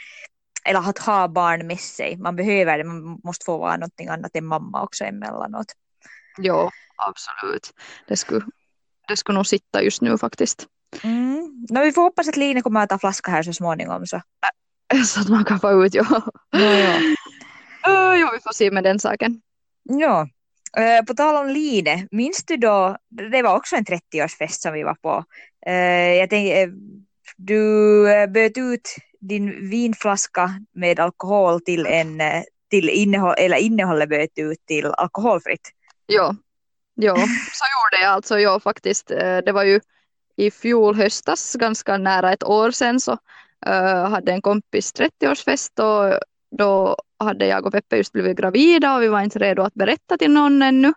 eller 0.64 0.80
att 0.80 0.98
ha 0.98 1.28
barn 1.28 1.66
med 1.66 1.80
sig. 1.80 2.16
Man 2.16 2.36
behöver 2.36 2.78
det, 2.78 2.84
man 2.84 3.20
måste 3.24 3.44
få 3.44 3.58
vara 3.58 3.76
någonting 3.76 4.08
annat 4.08 4.36
än 4.36 4.46
mamma 4.46 4.82
också 4.82 5.04
emellanåt. 5.04 5.72
Jo, 6.38 6.70
absolut. 6.96 7.70
Det 8.08 8.16
skulle, 8.16 8.44
det 9.08 9.16
skulle 9.16 9.36
nog 9.38 9.46
sitta 9.46 9.82
just 9.82 10.02
nu 10.02 10.18
faktiskt. 10.18 10.66
Mm. 11.02 11.66
No, 11.70 11.80
vi 11.80 11.92
får 11.92 12.02
hoppas 12.02 12.28
att 12.28 12.36
Line 12.36 12.62
kommer 12.62 12.82
att 12.82 12.88
ta 12.88 12.98
flaska 12.98 13.30
här 13.30 13.42
så 13.42 13.52
småningom. 13.52 14.06
Så. 14.06 14.20
Så 15.06 15.20
att 15.20 15.28
man 15.28 15.44
kan 15.44 15.60
få 15.60 15.84
ut, 15.84 15.94
ja. 15.94 16.22
Ja, 16.50 16.60
ja. 16.60 16.98
Uh, 17.88 18.20
jo, 18.20 18.28
vi 18.32 18.40
får 18.40 18.52
se 18.52 18.70
med 18.70 18.84
den 18.84 18.98
saken. 18.98 19.40
Ja. 19.82 20.28
Eh, 20.76 21.04
På 21.04 21.14
tal 21.14 21.36
om 21.36 21.48
Line, 21.48 22.08
minns 22.10 22.44
du 22.44 22.56
då, 22.56 22.96
det 23.30 23.42
var 23.42 23.56
också 23.56 23.76
en 23.76 23.84
30-årsfest 23.84 24.62
som 24.62 24.72
vi 24.72 24.82
var 24.82 24.94
på. 24.94 25.24
Eh, 25.66 26.14
Jag 26.14 26.30
tänkte, 26.30 26.60
eh, 26.60 26.68
du 27.36 28.12
eh, 28.12 28.26
böt 28.26 28.58
ut 28.58 28.96
din 29.20 29.70
vinflaska 29.70 30.50
med 30.74 31.00
alkohol 31.00 31.60
till 31.60 31.86
en 31.86 32.20
eh, 32.20 32.42
till 32.70 32.88
innehåll, 32.88 33.34
eller 33.38 33.56
innehållet 33.56 34.08
böt 34.08 34.38
ut 34.38 34.66
till 34.66 34.86
alkoholfritt. 34.86 35.70
Ja, 36.06 36.34
ja 36.94 37.16
så 37.52 37.64
gjorde 37.64 38.02
jag 38.02 38.12
alltså. 38.12 38.38
ja 38.38 38.60
faktiskt, 38.60 39.08
det 39.44 39.52
var 39.52 39.64
ju 39.64 39.80
i 40.36 40.50
fjol 40.50 40.94
höstas, 40.94 41.54
ganska 41.54 41.96
nära 41.98 42.32
ett 42.32 42.44
år 42.44 42.70
sedan, 42.70 43.00
så 43.00 43.18
hade 44.10 44.32
en 44.32 44.42
kompis 44.42 44.94
30-årsfest 44.94 45.80
och 45.80 46.20
då 46.58 46.96
hade 47.24 47.46
jag 47.46 47.66
och 47.66 47.72
Peppe 47.72 47.96
just 47.96 48.12
blivit 48.12 48.36
gravida 48.36 48.94
och 48.94 49.02
vi 49.02 49.08
var 49.08 49.20
inte 49.20 49.38
redo 49.38 49.62
att 49.62 49.74
berätta 49.74 50.16
till 50.16 50.30
någon 50.30 50.62
ännu. 50.62 50.92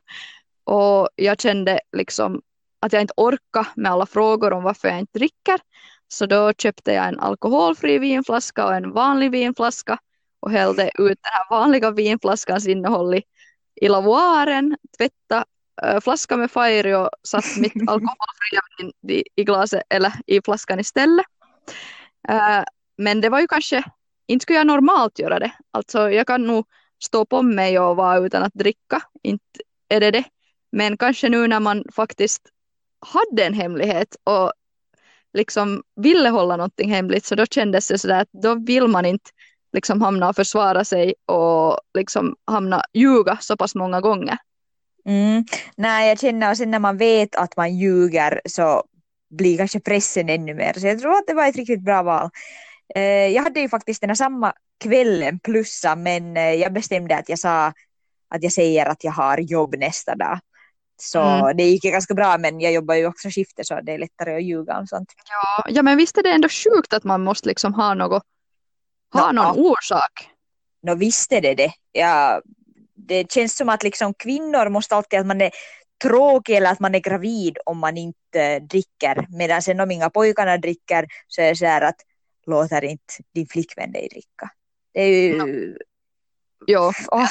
Och 0.64 1.10
jag 1.16 1.42
kände 1.42 1.80
liksom 1.98 2.42
att 2.80 2.94
jag 2.94 3.02
inte 3.02 3.14
orkade 3.18 3.68
med 3.76 3.92
alla 3.92 4.06
frågor 4.06 4.54
om 4.54 4.64
varför 4.64 4.88
jag 4.88 5.00
inte 5.00 5.20
dricker. 5.20 5.60
Så 6.08 6.26
då 6.26 6.54
köpte 6.54 6.94
jag 6.94 7.08
en 7.08 7.20
alkoholfri 7.20 8.00
vinflaska 8.00 8.66
och 8.66 8.76
en 8.76 8.92
vanlig 8.92 9.32
vinflaska 9.32 9.98
och 10.40 10.52
hällde 10.52 10.84
ut 10.84 11.20
den 11.22 11.32
här 11.34 11.46
vanliga 11.50 11.92
vinflaskans 11.92 12.68
innehåll 12.68 13.16
i, 13.16 13.24
i 13.82 13.90
lavoaren, 13.90 14.78
tvätta 14.98 15.46
äh, 15.84 16.00
flaskan 16.00 16.40
med 16.40 16.52
Fairy 16.52 16.94
och 16.94 17.10
satt 17.24 17.46
mitt 17.58 17.74
alkoholfria 17.88 18.62
vin 18.78 18.92
i, 19.18 19.24
i 19.36 19.44
glaset 19.44 19.84
eller 19.90 20.14
i 20.26 20.42
flaskan 20.42 20.80
istället. 20.80 21.26
Äh, 22.30 22.64
men 22.98 23.22
det 23.22 23.30
var 23.30 23.40
ju 23.40 23.48
kanske, 23.48 23.84
inte 24.28 24.44
skulle 24.44 24.60
jag 24.60 24.68
normalt 24.68 25.20
göra 25.20 25.40
det. 25.40 25.52
Alltså 25.72 26.12
jag 26.12 26.28
kan 26.28 26.48
nog 26.48 26.66
stå 27.04 27.26
på 27.26 27.42
mig 27.42 27.80
och 27.80 27.96
vara 27.96 28.18
utan 28.18 28.44
att 28.44 28.54
dricka, 28.54 29.02
inte 29.24 29.60
är 29.90 30.00
det 30.00 30.12
det. 30.12 30.24
Men 30.72 30.98
kanske 30.98 31.30
nu 31.30 31.48
när 31.48 31.60
man 31.60 31.84
faktiskt 31.96 32.42
hade 33.00 33.46
en 33.46 33.54
hemlighet 33.54 34.16
och 34.24 34.54
liksom 35.34 35.84
ville 35.96 36.30
hålla 36.30 36.58
någonting 36.58 36.90
hemligt 36.90 37.26
så 37.26 37.36
då 37.36 37.46
kändes 37.46 37.88
det 37.88 37.98
sådär 37.98 38.22
att 38.22 38.30
då 38.32 38.56
vill 38.56 38.88
man 38.88 39.06
inte 39.06 39.30
liksom 39.74 40.02
hamna 40.02 40.30
och 40.30 40.36
försvara 40.36 40.86
sig 40.86 41.14
och 41.26 41.80
liksom 41.94 42.36
hamna 42.46 42.84
ljuga 42.94 43.38
så 43.42 43.58
pass 43.58 43.76
många 43.76 44.02
gånger. 44.02 44.38
Mm. 45.06 45.46
Nej, 45.76 46.10
jag 46.10 46.20
känner 46.20 46.52
och 46.52 46.58
sen 46.58 46.72
när 46.72 46.80
man 46.80 46.98
vet 46.98 47.36
att 47.36 47.58
man 47.58 47.78
ljuger 47.78 48.42
så 48.46 48.84
blir 49.30 49.58
kanske 49.58 49.80
pressen 49.80 50.30
ännu 50.30 50.54
mer. 50.54 50.74
Så 50.74 50.88
jag 50.88 51.00
tror 51.00 51.12
att 51.12 51.28
det 51.28 51.34
var 51.34 51.48
ett 51.48 51.56
riktigt 51.56 51.86
bra 51.86 52.04
val. 52.04 52.30
Eh, 52.96 53.28
jag 53.28 53.44
hade 53.44 53.60
ju 53.60 53.70
faktiskt 53.70 54.02
den 54.02 54.10
här 54.10 54.16
samma 54.16 54.54
kvällen 54.84 55.40
plussa 55.40 55.96
men 55.96 56.38
eh, 56.38 56.54
jag 56.54 56.74
bestämde 56.74 57.18
att 57.18 57.30
jag 57.30 57.40
sa 57.40 57.68
att 58.30 58.44
jag 58.44 58.52
säger 58.52 58.86
att 58.86 59.04
jag 59.04 59.12
har 59.12 59.38
jobb 59.38 59.76
nästa 59.78 60.16
dag. 60.16 60.40
Så 61.02 61.20
Mm. 61.22 61.58
det 61.58 61.64
gick 61.64 61.86
ju 61.86 61.92
ganska 61.92 62.14
bra 62.14 62.38
men 62.38 62.60
jag 62.60 62.74
jobbar 62.74 62.96
ju 62.96 63.08
också 63.08 63.30
skifte 63.30 63.64
så 63.64 63.82
det 63.82 63.92
är 63.92 63.98
lättare 63.98 64.36
att 64.36 64.44
ljuga 64.44 64.78
om 64.78 64.88
sånt. 64.88 65.10
Ja, 65.30 65.64
ja, 65.70 65.82
men 65.82 65.98
visst 65.98 66.18
är 66.18 66.24
det 66.24 66.32
ändå 66.32 66.50
sjukt 66.50 66.94
att 66.94 67.04
man 67.04 67.24
måste 67.24 67.48
liksom 67.50 67.74
ha 67.74 67.94
något, 67.94 68.24
ha 69.14 69.32
Nå, 69.32 69.44
någon 69.44 69.66
orsak. 69.66 70.30
Nå 70.84 70.96
visst 70.96 71.32
är 71.32 71.42
det 71.42 71.54
det. 71.56 71.74
Ja, 71.92 72.42
det 72.96 73.32
känns 73.32 73.58
som 73.58 73.70
att 73.70 73.84
liksom 73.84 74.14
kvinnor 74.14 74.70
måste 74.70 74.96
alltid 74.96 75.20
att 75.20 75.26
man 75.26 75.42
är 75.42 75.52
tråkig 76.04 76.56
eller 76.56 76.72
att 76.72 76.80
man 76.80 76.96
är 76.96 77.00
gravid 77.00 77.58
om 77.66 77.78
man 77.80 77.98
inte 77.98 78.60
dricker. 78.60 79.28
Medan 79.30 79.62
sen 79.62 79.80
om 79.80 79.92
inga 79.92 80.10
pojkarna 80.10 80.58
dricker 80.58 81.06
så 81.28 81.42
är 81.42 81.50
det 81.50 81.56
så 81.56 81.66
här 81.66 81.82
att 81.82 81.96
låter 82.46 82.84
inte 82.84 83.14
din 83.34 83.48
flickvän 83.48 83.92
dig 83.92 84.08
dricka. 84.12 84.52
Det 84.94 85.02
är 85.02 85.28
ju... 85.28 85.78
Jo, 86.68 86.92
Åh, 87.12 87.30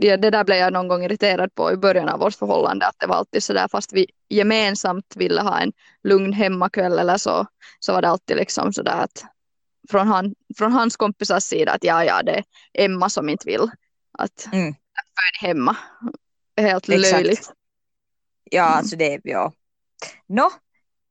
det, 0.00 0.16
det 0.16 0.30
där 0.30 0.44
blev 0.44 0.56
jag 0.58 0.72
någon 0.72 0.88
gång 0.88 1.04
irriterad 1.04 1.54
på 1.54 1.72
i 1.72 1.76
början 1.76 2.08
av 2.08 2.20
vårt 2.20 2.34
förhållande, 2.34 2.86
att 2.86 2.96
det 2.98 3.06
var 3.06 3.16
alltid 3.16 3.42
så 3.42 3.52
där 3.52 3.68
fast 3.68 3.92
vi 3.92 4.06
gemensamt 4.28 5.16
ville 5.16 5.40
ha 5.40 5.58
en 5.60 5.72
lugn 6.02 6.32
hemmakväll 6.32 6.98
eller 6.98 7.16
så, 7.16 7.46
så 7.80 7.92
var 7.92 8.02
det 8.02 8.08
alltid 8.08 8.36
liksom 8.36 8.72
så 8.72 8.82
där 8.82 9.00
att 9.00 9.24
från, 9.90 10.08
han, 10.08 10.34
från 10.58 10.72
hans 10.72 10.96
kompisars 10.96 11.42
sida 11.42 11.72
att 11.72 11.84
ja, 11.84 12.04
ja, 12.04 12.22
det 12.22 12.32
är 12.32 12.44
Emma 12.84 13.08
som 13.08 13.28
inte 13.28 13.46
vill 13.46 13.70
att 14.18 14.48
Mm. 14.52 14.68
är 14.68 15.46
hemma. 15.46 15.76
Helt 16.56 16.88
Exakt. 16.88 17.12
löjligt. 17.12 17.52
ja, 18.44 18.62
alltså 18.62 18.96
det, 18.96 19.20
ja. 19.24 19.52
Nå, 20.26 20.50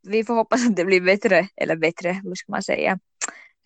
vi 0.03 0.23
får 0.23 0.33
hoppas 0.35 0.67
att 0.67 0.75
det 0.75 0.85
blir 0.85 1.01
bättre, 1.01 1.47
eller 1.55 1.75
bättre, 1.75 2.21
hur 2.23 2.35
ska 2.35 2.51
man 2.51 2.63
säga. 2.63 2.99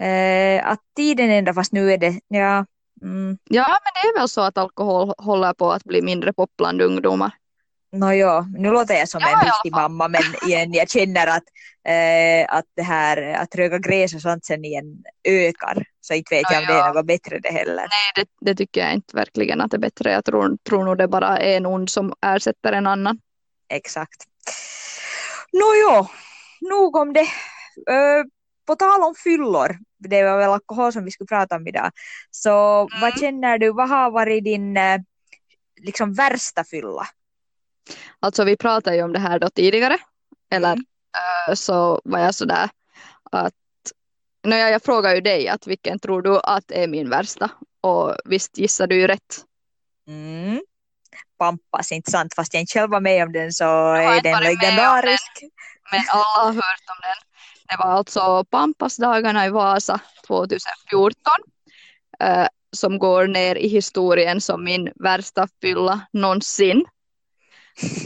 Eh, 0.01 0.67
att 0.67 0.79
tiden 0.95 1.29
ändrar 1.29 1.53
fast 1.53 1.71
nu 1.71 1.93
är 1.93 1.97
det, 1.97 2.19
ja. 2.27 2.65
Mm, 3.01 3.37
Ja, 3.49 3.67
men 3.67 3.91
det 4.03 4.07
är 4.09 4.19
väl 4.19 4.29
så 4.29 4.41
att 4.41 4.57
alkohol 4.57 5.13
håller 5.17 5.53
på 5.53 5.71
att 5.71 5.83
bli 5.83 6.01
mindre 6.01 6.33
pop 6.33 6.49
bland 6.57 6.81
ungdomar. 6.81 7.31
Nå 7.93 8.13
ja, 8.13 8.45
nu 8.57 8.71
låter 8.71 8.93
jag 8.93 9.09
som 9.09 9.21
Ja, 9.21 9.39
en 9.39 9.45
riktig 9.45 9.71
mamma 9.71 10.07
men 10.07 10.21
igen, 10.47 10.73
jag 10.73 10.89
känner 10.89 11.27
att, 11.27 11.43
eh, 11.87 12.55
att 12.57 12.65
det 12.75 12.83
här 12.83 13.33
att 13.33 13.55
röka 13.55 13.77
gräs 13.77 14.15
och 14.15 14.21
sånt 14.21 14.45
sen 14.45 14.65
igen 14.65 15.03
ökar. 15.23 15.85
Så 16.01 16.13
inte 16.13 16.35
vet 16.35 16.51
jag 16.51 16.59
om 16.61 16.67
det 16.67 16.73
är 16.73 16.93
något 16.93 17.05
bättre 17.05 17.39
det 17.39 17.49
heller. 17.49 17.75
Nej, 17.75 18.11
det, 18.15 18.25
det 18.41 18.55
tycker 18.55 18.81
jag 18.81 18.93
inte 18.93 19.15
verkligen 19.15 19.61
att 19.61 19.71
det 19.71 19.77
är 19.77 19.81
bättre. 19.81 20.11
Jag 20.11 20.25
tror, 20.25 20.57
tror 20.69 20.83
nog 20.83 20.97
det 20.97 21.07
bara 21.07 21.37
är 21.37 21.57
en 21.57 21.65
ond 21.65 21.89
som 21.89 22.13
ersätter 22.25 22.73
en 22.73 22.87
annan. 22.87 23.19
Exakt. 23.69 24.23
Nåjo, 25.53 26.07
nog 26.61 26.95
om 26.95 27.13
det. 27.13 27.27
Eh, 27.89 28.23
på 28.67 28.75
tal 28.75 29.01
om 29.01 29.15
fyllor, 29.15 29.77
det 29.97 30.23
var 30.23 30.37
väl 30.37 30.49
alkohol 30.49 30.93
som 30.93 31.05
vi 31.05 31.11
skulle 31.11 31.27
prata 31.27 31.55
om 31.55 31.67
idag. 31.67 31.91
Så 32.31 32.49
vad 33.01 33.19
känner 33.19 33.57
du, 33.57 33.71
vad 33.71 33.89
har 33.89 34.11
varit 34.11 34.43
din 34.43 34.77
liksom 35.81 36.13
värsta 36.13 36.63
fylla? 36.63 37.07
Alltså 38.19 38.43
vi 38.43 38.57
pratade 38.57 38.95
ju 38.95 39.03
om 39.03 39.13
det 39.13 39.19
här 39.19 39.39
då 39.39 39.49
tidigare. 39.49 39.97
Eller 40.51 40.73
Mm. 40.73 41.55
så 41.55 42.01
var 42.03 42.19
jag 42.19 42.35
sådär 42.35 42.69
att 43.31 43.53
no, 44.43 44.55
jag, 44.55 44.71
jag 44.71 44.83
frågar 44.83 45.15
ju 45.15 45.21
dig 45.21 45.47
att 45.47 45.67
vilken 45.67 45.99
tror 45.99 46.21
du 46.21 46.39
att 46.43 46.71
är 46.71 46.87
min 46.87 47.09
värsta? 47.09 47.51
Och 47.81 48.15
visst 48.25 48.57
gissar 48.57 48.87
du 48.87 48.95
ju 48.95 49.07
rätt. 49.07 49.45
Mm. 50.07 50.61
Pampas, 51.41 51.91
inte 51.91 52.11
sant? 52.11 52.33
Fast 52.35 52.53
jag 52.53 52.61
inte 52.61 52.73
själv 52.73 52.91
var 52.91 53.01
med 53.01 53.23
om 53.23 53.31
den 53.31 53.53
så 53.53 53.93
är 53.93 54.21
den. 54.21 54.43
legendarisk. 54.43 55.43
Men 55.91 56.01
alla 56.09 56.45
har 56.45 56.53
hört 56.53 56.89
om 56.89 57.01
den. 57.01 57.27
Det 57.69 57.83
var 57.83 57.91
alltså 57.91 58.45
Pampasdagarna 58.51 59.45
i 59.45 59.49
Vasa 59.49 59.99
2014 60.27 61.15
eh, 62.19 62.47
som 62.71 62.99
går 62.99 63.27
ner 63.27 63.55
i 63.55 63.67
historien 63.67 64.41
som 64.41 64.63
min 64.63 64.91
värsta 64.95 65.47
fylla 65.61 66.01
någonsin. 66.13 66.85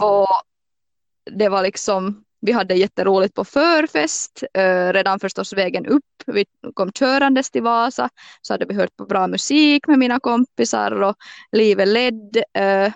Och 0.02 0.41
det 1.32 1.50
var 1.50 1.63
liksom, 1.63 2.24
vi 2.41 2.52
hade 2.52 2.76
jätteroligt 2.76 3.36
på 3.36 3.45
förfest, 3.45 4.43
eh, 4.54 4.93
redan 4.93 5.19
förstås 5.19 5.54
vägen 5.54 5.86
upp. 5.86 6.24
Vi 6.26 6.45
kom 6.74 6.91
körandes 6.91 7.52
till 7.52 7.63
Vasa, 7.63 8.10
så 8.41 8.54
hade 8.54 8.65
vi 8.65 8.74
hört 8.74 8.98
på 8.98 9.06
bra 9.06 9.28
musik 9.28 9.88
med 9.88 10.00
mina 10.00 10.19
kompisar 10.19 10.91
och 10.91 11.15
livet 11.52 11.88
led. 11.88 12.43
Eh, 12.54 12.93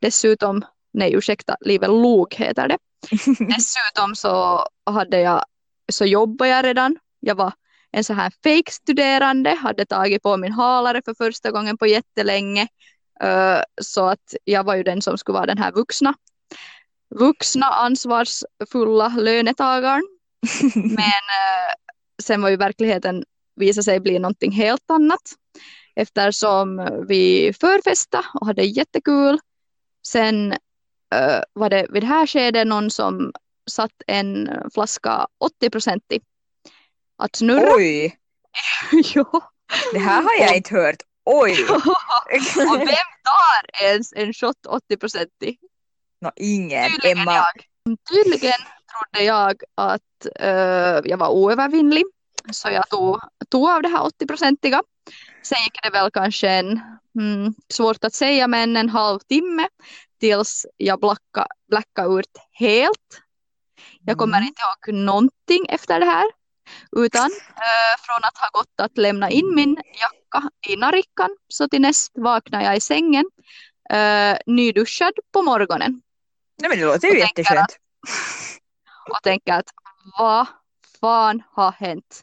dessutom, 0.00 0.64
nej 0.92 1.14
ursäkta, 1.14 1.56
livet 1.60 1.90
log 1.90 2.34
heter 2.34 2.68
det. 2.68 2.78
Dessutom 3.56 4.14
så 4.16 4.64
hade 4.90 5.20
jag, 5.20 5.44
så 5.92 6.04
jobbade 6.04 6.50
jag 6.50 6.64
redan. 6.64 6.96
Jag 7.20 7.34
var 7.34 7.52
en 7.90 8.04
så 8.04 8.12
här 8.12 8.32
fake-studerande, 8.44 9.50
hade 9.54 9.84
tagit 9.86 10.22
på 10.22 10.36
min 10.36 10.52
halare 10.52 11.02
för 11.04 11.14
första 11.14 11.50
gången 11.50 11.78
på 11.78 11.86
jättelänge. 11.86 12.68
Eh, 13.20 13.60
Så 13.82 14.06
att 14.06 14.34
jag 14.44 14.64
var 14.64 14.74
ju 14.74 14.82
den 14.82 15.02
som 15.02 15.18
skulle 15.18 15.34
vara 15.34 15.46
den 15.46 15.58
här 15.58 15.72
vuxna, 15.72 16.14
vuxna 17.14 17.66
ansvarsfulla 17.66 19.08
lönetagaren. 19.08 20.02
Men 20.74 20.98
eh, 20.98 21.74
sen 22.22 22.42
var 22.42 22.48
ju 22.48 22.56
verkligheten 22.56 23.24
visade 23.56 23.84
sig 23.84 24.00
bli 24.00 24.18
någonting 24.18 24.52
helt 24.52 24.90
annat. 24.90 25.22
Eftersom 25.96 26.88
vi 27.08 27.52
förfestade 27.60 28.24
och 28.34 28.46
hade 28.46 28.62
jättekul. 28.62 29.38
Sen 30.08 30.52
eh, 31.14 31.42
var 31.52 31.70
det 31.70 31.86
vid 31.90 32.02
det 32.02 32.06
här 32.06 32.26
skedet 32.26 32.66
någon 32.66 32.90
som 32.90 33.32
satt 33.70 33.92
en 34.06 34.50
flaska 34.74 35.26
80-procentig 35.62 36.22
att 37.18 37.36
snurra. 37.36 37.74
Oj, 37.74 38.18
jo. 39.14 39.24
det 39.92 39.98
här 39.98 40.22
har 40.22 40.46
jag 40.46 40.56
inte 40.56 40.74
hört. 40.74 41.02
Oj! 41.24 41.64
och 42.72 42.78
vem 42.78 43.08
tar 43.24 43.84
ens 43.84 44.12
en 44.12 44.32
shot 44.32 44.56
80-procentig? 44.66 45.56
Nå, 46.20 46.32
ingen. 46.36 46.90
Tydligen 46.90 47.18
Emma. 47.18 47.34
jag. 47.34 47.64
Tydligen 48.12 48.60
trodde 48.90 49.24
jag 49.24 49.62
att 49.74 50.26
eh, 50.40 51.00
jag 51.04 51.16
var 51.16 51.28
oövervinnlig. 51.28 52.04
Så 52.52 52.68
jag 52.70 52.88
tog, 52.88 53.20
tog 53.48 53.68
av 53.68 53.82
det 53.82 53.88
här 53.88 53.98
80-procentiga. 53.98 54.82
Sen 55.48 55.58
gick 55.64 55.82
det 55.82 55.90
väl 55.90 56.10
kanske 56.10 56.48
en, 56.48 56.80
mm, 57.20 57.54
svårt 57.68 58.04
att 58.04 58.14
säga, 58.14 58.46
men 58.48 58.76
en 58.76 58.88
halvtimme 58.88 59.68
tills 60.20 60.66
jag 60.76 61.00
blacka, 61.00 61.46
blackade 61.68 62.20
ut 62.20 62.38
helt. 62.52 63.22
Jag 64.04 64.18
kommer 64.18 64.36
Mm. 64.38 64.48
inte 64.48 64.62
ihåg 64.62 64.94
någonting 64.94 65.66
efter 65.68 66.00
det 66.00 66.06
här. 66.06 66.24
Utan 66.96 67.30
eh, 67.56 67.94
från 68.00 68.24
att 68.24 68.38
ha 68.38 68.48
gått 68.52 68.80
att 68.80 68.98
lämna 68.98 69.30
in 69.30 69.54
min 69.54 69.76
jacka 70.00 70.50
i 70.68 70.76
narickan 70.76 71.36
så 71.48 71.68
till 71.68 71.80
näst 71.80 72.12
vaknar 72.14 72.62
jag 72.62 72.76
i 72.76 72.80
sängen 72.80 73.24
eh, 73.90 74.36
nyduschad 74.46 75.12
på 75.32 75.42
morgonen 75.42 76.02
Nej 76.60 76.68
men 76.68 76.78
det 76.78 76.84
låter 76.84 77.08
ju 77.08 77.14
Och 77.14 77.18
jätteskönt. 77.18 77.76
och 79.10 79.22
tänker 79.22 79.52
att 79.52 79.66
vad 80.18 80.46
fan 81.00 81.42
har 81.50 81.72
hänt? 81.72 82.22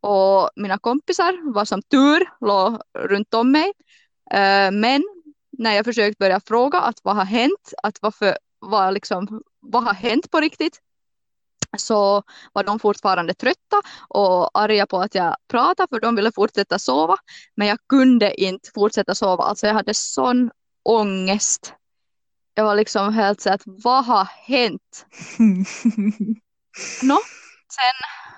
Och 0.00 0.50
mina 0.56 0.78
kompisar 0.78 1.52
var 1.54 1.64
som 1.64 1.82
tur 1.82 2.46
låg 2.46 2.80
runt 2.98 3.34
om 3.34 3.52
mig. 3.52 3.72
Eh, 4.30 4.70
men 4.70 5.04
när 5.58 5.72
jag 5.74 5.84
försökt 5.84 6.18
börja 6.18 6.40
fråga 6.40 6.80
att 6.80 7.00
vad 7.02 7.16
har 7.16 7.24
hänt, 7.24 7.74
att 7.82 7.98
varför, 8.02 8.38
vad, 8.58 8.94
liksom, 8.94 9.42
vad 9.60 9.84
har 9.84 9.94
hänt 9.94 10.30
på 10.30 10.40
riktigt? 10.40 10.80
Så 11.76 12.22
var 12.52 12.64
de 12.64 12.78
fortfarande 12.78 13.34
trötta 13.34 13.82
och 14.08 14.60
arga 14.60 14.86
på 14.86 15.00
att 15.00 15.14
jag 15.14 15.36
pratade 15.48 15.88
för 15.90 16.00
de 16.00 16.16
ville 16.16 16.32
fortsätta 16.32 16.78
sova. 16.78 17.16
Men 17.54 17.68
jag 17.68 17.78
kunde 17.88 18.40
inte 18.40 18.70
fortsätta 18.74 19.14
sova. 19.14 19.44
Alltså 19.44 19.66
jag 19.66 19.74
hade 19.74 19.94
sån 19.94 20.50
ångest. 20.82 21.74
Jag 22.54 22.64
var 22.64 22.74
liksom 22.74 23.14
helt 23.14 23.40
så 23.40 23.50
att 23.50 23.62
vad 23.64 24.04
har 24.04 24.24
hänt? 24.24 25.06
Nå, 27.02 27.18
sen 27.68 27.94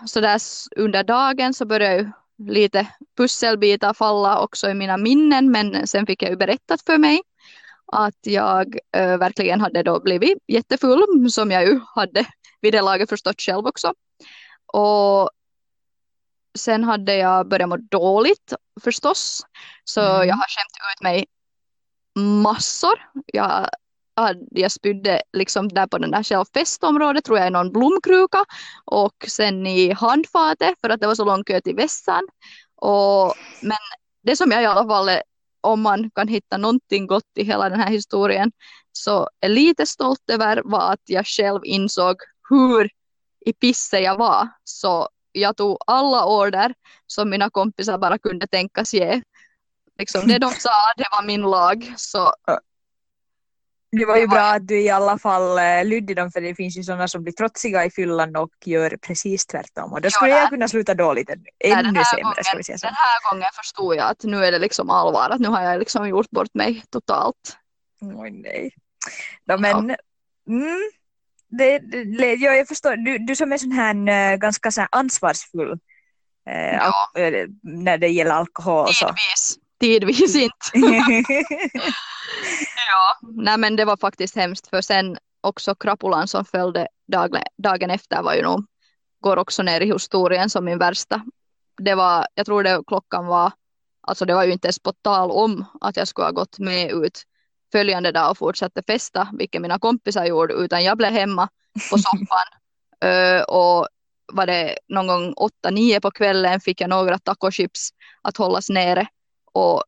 så 0.06 0.20
där 0.20 0.40
under 0.76 1.04
dagen 1.04 1.54
så 1.54 1.64
började 1.64 2.12
lite 2.38 2.86
pusselbitar 3.16 3.94
falla 3.94 4.40
också 4.40 4.70
i 4.70 4.74
mina 4.74 4.96
minnen 4.96 5.50
men 5.50 5.86
sen 5.86 6.06
fick 6.06 6.22
jag 6.22 6.30
ju 6.30 6.36
berättat 6.36 6.82
för 6.82 6.98
mig 6.98 7.22
att 7.92 8.18
jag 8.22 8.78
eh, 8.96 9.16
verkligen 9.16 9.60
hade 9.60 9.82
då 9.82 10.00
blivit 10.00 10.38
jättefull 10.46 11.30
som 11.30 11.50
jag 11.50 11.66
ju 11.66 11.80
hade 11.94 12.24
vid 12.60 12.72
det 12.72 12.82
laget 12.82 13.08
förstått 13.08 13.40
själv 13.40 13.66
också. 13.66 13.94
Och 14.72 15.30
sen 16.58 16.84
hade 16.84 17.16
jag 17.16 17.48
börjat 17.48 17.68
må 17.68 17.76
dåligt 17.76 18.52
förstås 18.80 19.46
så 19.84 20.00
Mm. 20.00 20.28
jag 20.28 20.34
har 20.34 20.46
skämt 20.48 20.96
ut 20.96 21.02
mig 21.02 21.26
massor. 22.42 23.10
Jag 23.26 23.68
Äh, 24.18 24.36
jag 24.50 24.72
spydde 24.72 25.22
liksom 25.32 25.68
där 25.68 25.86
på 25.86 25.98
den 25.98 26.10
där 26.10 26.22
självfestområdet 26.22 27.24
tror 27.24 27.38
jag 27.38 27.46
i 27.46 27.50
någon 27.50 27.72
blomkruka 27.72 28.44
och 28.84 29.14
sen 29.28 29.66
i 29.66 29.92
handfatet 29.92 30.74
för 30.80 30.88
att 30.88 31.00
det 31.00 31.06
var 31.06 31.14
så 31.14 31.24
lång 31.24 31.44
kö 31.44 31.60
till 31.60 31.76
vässan. 31.76 32.28
Och, 32.76 33.34
men 33.62 33.78
det 34.22 34.36
som 34.36 34.50
jag 34.50 34.62
i 34.62 34.66
alla 34.66 34.88
fall 34.88 35.08
är 35.08 35.22
om 35.60 35.80
man 35.80 36.10
kan 36.10 36.28
hitta 36.28 36.56
någonting 36.56 37.06
gott 37.06 37.30
i 37.36 37.44
hela 37.44 37.68
den 37.68 37.80
här 37.80 37.90
historien 37.90 38.52
så 38.92 39.28
är 39.40 39.48
lite 39.48 39.86
stolt 39.86 40.30
över 40.30 40.62
var 40.64 40.92
att 40.92 41.02
jag 41.06 41.26
själv 41.26 41.60
insåg 41.64 42.16
hur 42.48 42.90
i 43.46 43.52
pisse 43.52 44.00
jag 44.00 44.18
var. 44.18 44.48
Så 44.64 45.08
jag 45.32 45.56
tog 45.56 45.78
alla 45.86 46.24
order 46.24 46.74
som 47.06 47.30
mina 47.30 47.50
kompisar 47.50 47.98
bara 47.98 48.18
kunde 48.18 48.46
tänkas 48.46 48.94
ge. 48.94 49.22
Liksom 49.98 50.28
det 50.28 50.38
de 50.38 50.50
sa, 50.50 50.70
det 50.96 51.06
var 51.10 51.22
min 51.26 51.42
lag. 51.42 51.94
Så 51.96 52.32
det 53.92 54.04
var 54.04 54.16
ju 54.16 54.26
bra 54.26 54.40
att 54.40 54.68
du 54.68 54.80
i 54.80 54.90
alla 54.90 55.18
fall 55.18 55.58
eh, 55.58 55.84
lydde 55.84 56.14
dem 56.14 56.30
för 56.30 56.40
det 56.40 56.54
finns 56.54 56.76
ju 56.78 56.82
sådana 56.82 57.08
som 57.08 57.22
blir 57.22 57.32
trotsiga 57.32 57.84
i 57.84 57.90
fyllan 57.90 58.36
och 58.36 58.50
gör 58.64 58.96
precis 59.06 59.46
tvärtom 59.46 59.92
och 59.92 60.00
då 60.00 60.10
skulle 60.10 60.30
Ja, 60.30 60.38
jag 60.38 60.48
kunna 60.50 60.68
sluta 60.68 60.94
dåligt 60.94 61.30
ännu, 61.30 62.04
sämre 62.04 62.22
gången- 62.22 62.44
ska 62.44 62.56
vi 62.56 62.64
säga 62.64 62.78
så. 62.78 62.86
den 62.86 62.94
här 62.94 63.30
gången 63.30 63.48
förstod 63.54 63.96
jag 63.96 64.10
att 64.10 64.24
nu 64.24 64.44
är 64.44 64.52
det 64.52 64.58
liksom 64.58 64.90
allvar, 64.90 65.30
att 65.30 65.40
nu 65.40 65.48
har 65.48 65.62
jag 65.62 65.78
liksom 65.78 66.08
gjort 66.08 66.30
bort 66.30 66.54
mig 66.54 66.82
totalt. 66.90 67.56
Oj 68.00 68.30
nej. 68.30 68.70
Ja, 69.44 69.56
men 69.56 69.96
mm, 70.48 70.90
det, 71.48 71.78
det, 72.18 72.34
ja, 72.34 72.52
jag 72.52 72.68
förstår, 72.68 72.96
du, 72.96 73.18
du 73.18 73.36
som 73.36 73.52
är 73.52 73.58
sån 73.58 73.72
här 73.72 74.32
eh, 74.32 74.36
ganska 74.36 74.70
så 74.70 74.80
här 74.80 74.88
ansvarsfull 74.92 75.78
eh, 76.50 76.74
Ja. 76.74 76.92
när 77.62 77.98
det 77.98 78.08
gäller 78.08 78.30
alkohol 78.30 78.88
så. 78.94 79.14
Tidvis, 79.80 80.36
inte. 80.36 80.54
Ja, 82.90 83.28
nej 83.32 83.58
men 83.58 83.76
det 83.76 83.84
var 83.84 83.96
faktiskt 83.96 84.36
hemskt 84.36 84.70
för 84.70 84.80
sen 84.80 85.18
också 85.40 85.74
krapulan 85.74 86.28
som 86.28 86.44
följde 86.44 86.88
dagen, 87.12 87.42
dagen 87.58 87.90
efter 87.90 88.22
var 88.22 88.34
ju 88.34 88.42
nog, 88.42 88.64
går 89.20 89.36
också 89.36 89.62
ner 89.62 89.80
i 89.80 89.92
historien 89.92 90.50
som 90.50 90.64
min 90.64 90.78
värsta. 90.78 91.22
Det 91.82 91.94
var, 91.94 92.26
jag 92.34 92.46
tror 92.46 92.62
det 92.62 92.82
klockan 92.86 93.26
var, 93.26 93.52
alltså 94.00 94.24
det 94.24 94.34
var 94.34 94.44
ju 94.44 94.52
inte 94.52 94.66
ens 94.66 94.78
på 94.78 94.92
tal 94.92 95.30
om 95.30 95.64
att 95.80 95.96
jag 95.96 96.08
skulle 96.08 96.26
ha 96.26 96.32
gått 96.32 96.58
med 96.58 96.90
ut 96.90 97.22
följande 97.72 98.12
dag 98.12 98.30
och 98.30 98.38
fortsatte 98.38 98.82
festa, 98.86 99.28
vilket 99.32 99.62
mina 99.62 99.78
kompisar 99.78 100.24
gjorde, 100.24 100.54
utan 100.54 100.84
jag 100.84 100.96
blev 100.96 101.12
hemma 101.12 101.48
på 101.90 101.98
soffan 101.98 102.46
och 103.48 103.88
var 104.32 104.46
det 104.46 104.78
någon 104.88 105.06
gång 105.06 105.32
åtta, 105.32 105.70
nio 105.70 106.00
på 106.00 106.10
kvällen 106.10 106.60
fick 106.60 106.80
jag 106.80 106.90
några 106.90 107.18
tacochips 107.18 107.90
att 108.22 108.36
hållas 108.36 108.68
nere 108.68 109.06
och 109.52 109.82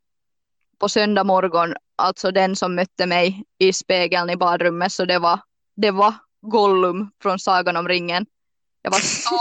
på 0.78 0.88
söndag 0.88 1.24
morgon, 1.24 1.74
alltså 1.96 2.30
den 2.30 2.56
som 2.56 2.74
mötte 2.74 3.06
mig 3.06 3.44
i 3.58 3.72
spegeln 3.72 4.30
i 4.30 4.36
badrummet, 4.36 4.92
så 4.92 5.04
det 5.04 5.18
var, 5.18 5.40
det 5.76 5.90
var 5.90 6.14
Gollum 6.40 7.10
från 7.22 7.38
Sagan 7.38 7.76
om 7.76 7.88
ringen. 7.88 8.26
Jag 8.82 8.90
var 8.90 8.98
så 8.98 9.38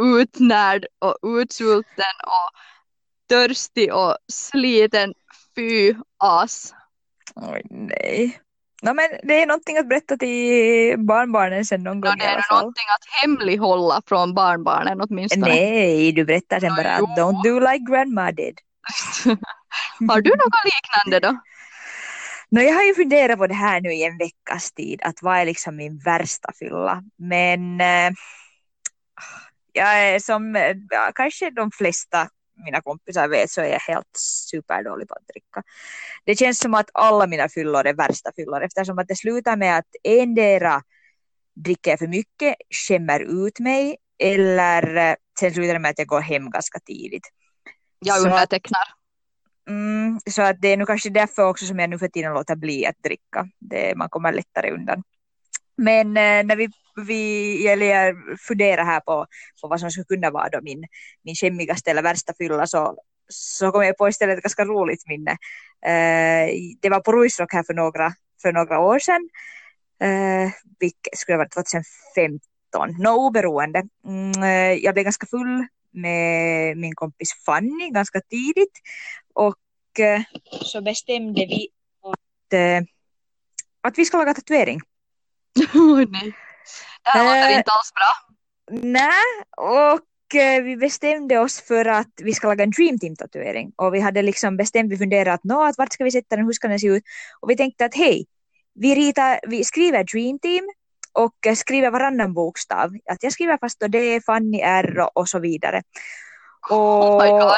utnärd 0.20 0.86
och 0.98 1.16
utsvulten 1.22 2.14
och 2.24 2.58
törstig 3.28 3.94
och 3.94 4.16
sliten. 4.32 5.14
Fy 5.56 5.94
as. 6.18 6.74
Oj 7.34 7.62
nej. 7.70 8.40
No, 8.82 8.94
men 8.94 9.10
det 9.22 9.42
är 9.42 9.46
någonting 9.46 9.78
att 9.78 9.88
berätta 9.88 10.16
till 10.16 10.98
barnbarnen 10.98 11.64
sen 11.64 11.82
någon 11.82 12.00
Ja, 12.04 12.10
gång 12.10 12.18
det 12.18 12.24
i 12.24 12.26
är 12.26 12.30
alla 12.30 12.36
nog 12.36 12.44
fall. 12.44 12.58
någonting 12.58 12.84
att 12.88 13.22
hemlighålla 13.22 14.02
från 14.06 14.34
barnbarnen 14.34 15.00
åtminstone. 15.00 15.46
Nej, 15.46 16.12
du 16.12 16.24
berättar 16.24 16.60
sen 16.60 16.76
bara 16.76 16.90
att 16.92 17.00
don't 17.18 17.42
do 17.44 17.58
like 17.60 17.84
grandma 17.92 18.32
did. 18.32 18.58
Har 20.08 20.20
du 20.20 20.30
något 20.30 20.64
liknande 20.64 21.28
då? 21.28 21.40
No, 22.50 22.60
jag 22.60 22.74
har 22.74 22.82
ju 22.82 22.94
funderat 22.94 23.38
på 23.38 23.46
det 23.46 23.54
här 23.54 23.80
nu 23.80 23.92
i 23.92 24.04
en 24.04 24.18
veckas 24.18 24.72
tid, 24.72 25.00
att 25.02 25.22
vad 25.22 25.38
är 25.38 25.44
liksom 25.44 25.76
min 25.76 25.98
värsta 25.98 26.52
fylla? 26.58 27.02
Men 27.16 27.80
äh, 27.80 28.12
jag 29.72 30.02
är 30.02 30.18
som 30.18 30.56
eh, 30.56 30.76
ja, 30.90 31.12
kanske 31.14 31.50
de 31.50 31.70
flesta 31.70 32.28
mina 32.64 32.80
kompisar 32.80 33.28
vet 33.28 33.50
så 33.50 33.60
är 33.60 33.66
jag 33.66 33.80
helt 33.80 34.16
superdålig 34.50 35.08
på 35.08 35.14
att 35.14 35.26
dricka. 35.26 35.62
Det 36.24 36.36
känns 36.36 36.58
som 36.58 36.74
att 36.74 36.90
alla 36.94 37.26
mina 37.26 37.48
fyllor 37.48 37.86
är 37.86 37.94
värsta 37.94 38.30
fyllor 38.36 38.64
eftersom 38.64 38.98
att 38.98 39.08
det 39.08 39.16
slutar 39.16 39.56
med 39.56 39.78
att 39.78 39.88
endera 40.04 40.82
dricker 41.64 41.90
jag 41.90 41.98
för 41.98 42.06
mycket, 42.06 42.54
skämmer 42.88 43.20
ut 43.20 43.58
mig 43.58 43.96
eller 44.18 44.96
eh, 44.96 45.14
sen 45.40 45.54
slutar 45.54 45.72
det 45.72 45.78
med 45.78 45.90
att 45.90 45.98
jag 45.98 46.08
går 46.08 46.20
hem 46.20 46.50
ganska 46.50 46.78
tidigt. 46.78 47.28
Jag 48.00 48.16
Så 48.16 48.24
undertecknar. 48.24 48.82
Mm, 49.68 50.20
så 50.30 50.42
att 50.42 50.60
det 50.60 50.68
är 50.68 50.76
nog 50.76 50.88
kanske 50.88 51.10
därför 51.10 51.48
också 51.48 51.66
som 51.66 51.78
jag 51.78 51.90
nu 51.90 51.98
för 51.98 52.08
tiden 52.08 52.34
låter 52.34 52.56
bli 52.56 52.86
att 52.86 53.02
dricka. 53.02 53.48
Det, 53.58 53.96
man 53.96 54.08
kommer 54.08 54.32
lättare 54.32 54.70
undan. 54.70 55.02
Men 55.76 56.06
eh, 56.06 56.44
när 56.46 56.56
vi, 56.56 56.68
vi 57.06 57.68
eller 57.68 57.86
jag 57.86 58.16
funderar 58.40 58.84
här 58.84 59.00
på, 59.00 59.26
på 59.60 59.68
vad 59.68 59.80
som 59.80 59.90
skulle 59.90 60.04
kunna 60.04 60.30
vara 60.30 60.48
då 60.48 60.58
min, 60.62 60.84
min 61.24 61.34
skämmigaste 61.34 61.90
eller 61.90 62.02
värsta 62.02 62.32
fylla 62.38 62.66
så, 62.66 62.96
så 63.28 63.72
kom 63.72 63.84
jag 63.84 63.96
på 63.96 64.08
istället 64.08 64.38
ett 64.38 64.42
ganska 64.44 64.64
roligt 64.64 65.06
minne. 65.06 65.30
Eh, 65.86 66.50
det 66.80 66.88
var 66.90 67.00
på 67.00 67.12
Ruisrock 67.12 67.52
här 67.52 67.62
för 67.62 67.74
några, 67.74 68.12
för 68.42 68.52
några 68.52 68.78
år 68.78 68.98
sedan. 68.98 69.28
Eh, 70.02 70.50
vilket 70.80 71.18
skulle 71.18 71.36
ha 71.36 71.44
varit 71.44 71.54
2015. 71.54 72.40
Nå 72.98 73.26
oberoende. 73.26 73.82
Mm, 74.06 74.78
jag 74.82 74.94
blev 74.94 75.04
ganska 75.04 75.26
full 75.26 75.66
med 75.92 76.76
min 76.76 76.94
kompis 76.94 77.44
Fanny 77.46 77.90
ganska 77.90 78.20
tidigt 78.20 78.80
och 79.34 79.56
eh, 79.98 80.22
så 80.62 80.82
bestämde 80.82 81.46
vi 81.46 81.68
att, 82.02 82.52
eh, 82.52 82.82
att 83.80 83.98
vi 83.98 84.04
ska 84.04 84.18
laga 84.18 84.34
tatuering. 84.34 84.80
Nej. 86.08 86.32
Det 87.04 87.10
här 87.10 87.24
låter 87.24 87.50
Eh, 87.50 87.56
inte 87.56 87.70
alls 87.70 87.92
bra. 87.94 88.36
Nej, 88.82 89.24
och 89.56 90.00
vi 90.64 90.76
bestämde 90.76 91.38
oss 91.38 91.60
för 91.60 91.84
att 91.84 92.12
vi 92.16 92.34
ska 92.34 92.48
laga 92.48 92.64
en 92.64 92.70
Dream 92.70 92.98
Team 92.98 93.16
tatuering 93.16 93.72
och 93.76 93.94
vi 93.94 94.00
hade 94.00 94.22
liksom 94.22 94.56
bestämt, 94.56 94.92
vi 94.92 94.98
funderade 94.98 95.32
att, 95.32 95.40
att 95.68 95.78
vart 95.78 95.92
ska 95.92 96.04
vi 96.04 96.10
sätta 96.10 96.36
den, 96.36 96.44
hur 96.44 96.52
ska 96.52 96.68
den 96.68 96.80
se 96.80 96.86
ut? 96.86 97.04
Och 97.40 97.50
vi 97.50 97.56
tänkte 97.56 97.84
att 97.84 97.94
hej, 97.94 98.26
vi, 98.74 98.94
ritar, 98.94 99.40
vi 99.48 99.64
skriver 99.64 100.04
Dream 100.04 100.38
Team 100.38 100.68
och 101.12 101.56
skriver 101.56 101.90
varannan 101.90 102.34
bokstav. 102.34 102.90
Att 103.10 103.22
jag 103.22 103.32
skriver 103.32 103.58
fast 103.58 103.80
D, 103.88 104.20
Fanny 104.26 104.60
R 104.60 104.98
och, 105.00 105.16
och 105.16 105.28
så 105.28 105.38
vidare. 105.38 105.82
Oh 106.70 107.22
my 107.24 107.30
Och, 107.30 107.40
god, 107.40 107.56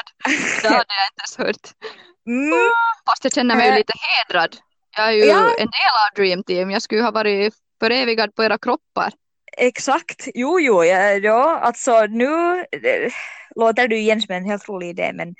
det 0.63 0.69
hade 0.69 0.75
jag 0.75 1.09
inte 1.11 1.23
ens 1.23 1.39
hört. 1.39 1.71
mm, 2.27 2.71
Fast 3.07 3.25
jag 3.25 3.33
känner 3.33 3.57
mig 3.57 3.67
ju 3.67 3.73
Eh, 3.73 3.77
lite 3.79 3.93
hedrad. 3.99 4.57
Jag 4.97 5.07
är 5.09 5.13
ju 5.13 5.25
ja. 5.25 5.37
en 5.59 5.67
del 5.67 5.93
av 6.03 6.15
Dream 6.17 6.45
Team. 6.45 6.71
Jag 6.71 6.83
skulle 6.83 7.03
ha 7.03 7.11
varit 7.11 7.55
förevigad 7.81 8.35
på 8.35 8.45
era 8.45 8.59
kroppar. 8.59 9.13
Exakt, 9.57 10.29
jo 10.35 10.61
jo, 10.61 10.85
ja, 10.85 11.13
ja 11.13 11.59
alltså 11.59 12.07
nu 12.07 12.59
eh, 12.61 13.13
låter 13.57 13.89
du 13.89 13.97
igen 13.99 14.23
som 14.23 14.35
en 14.35 14.45
helt 14.45 14.69
rolig 14.69 14.89
idé 14.89 15.13
men 15.15 15.35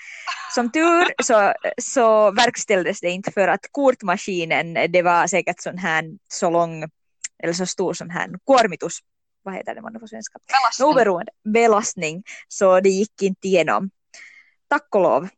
som 0.55 0.73
tur 0.73 1.15
så, 1.23 1.53
så 1.83 2.31
verkställdes 2.31 3.01
det 3.01 3.11
inte 3.11 3.33
för 3.33 3.49
att 3.49 3.61
kortmaskinen 3.71 4.93
det 4.93 5.03
var 5.03 5.27
säkert 5.27 5.61
sån 5.63 5.79
här 5.79 6.05
så 6.29 6.51
lång 6.51 6.85
eller 7.43 7.53
så 7.53 7.67
stor 7.67 7.95
sån 7.95 8.11
här 8.11 8.29
kuormitus, 8.47 8.99
vad 9.43 9.55
heter 9.55 9.75
det 9.75 9.81
man 9.83 10.01
på 10.01 10.07
svenska? 10.09 10.39
Belastning. 10.49 10.89
Oberoende, 10.89 11.33
belastning 11.45 12.23
så 12.49 12.81
det 12.81 12.89
gick 12.89 13.23
inte 13.23 13.49
igenom. 13.49 13.91
Tack 14.69 14.95
och 14.95 15.01
lov. 15.03 15.29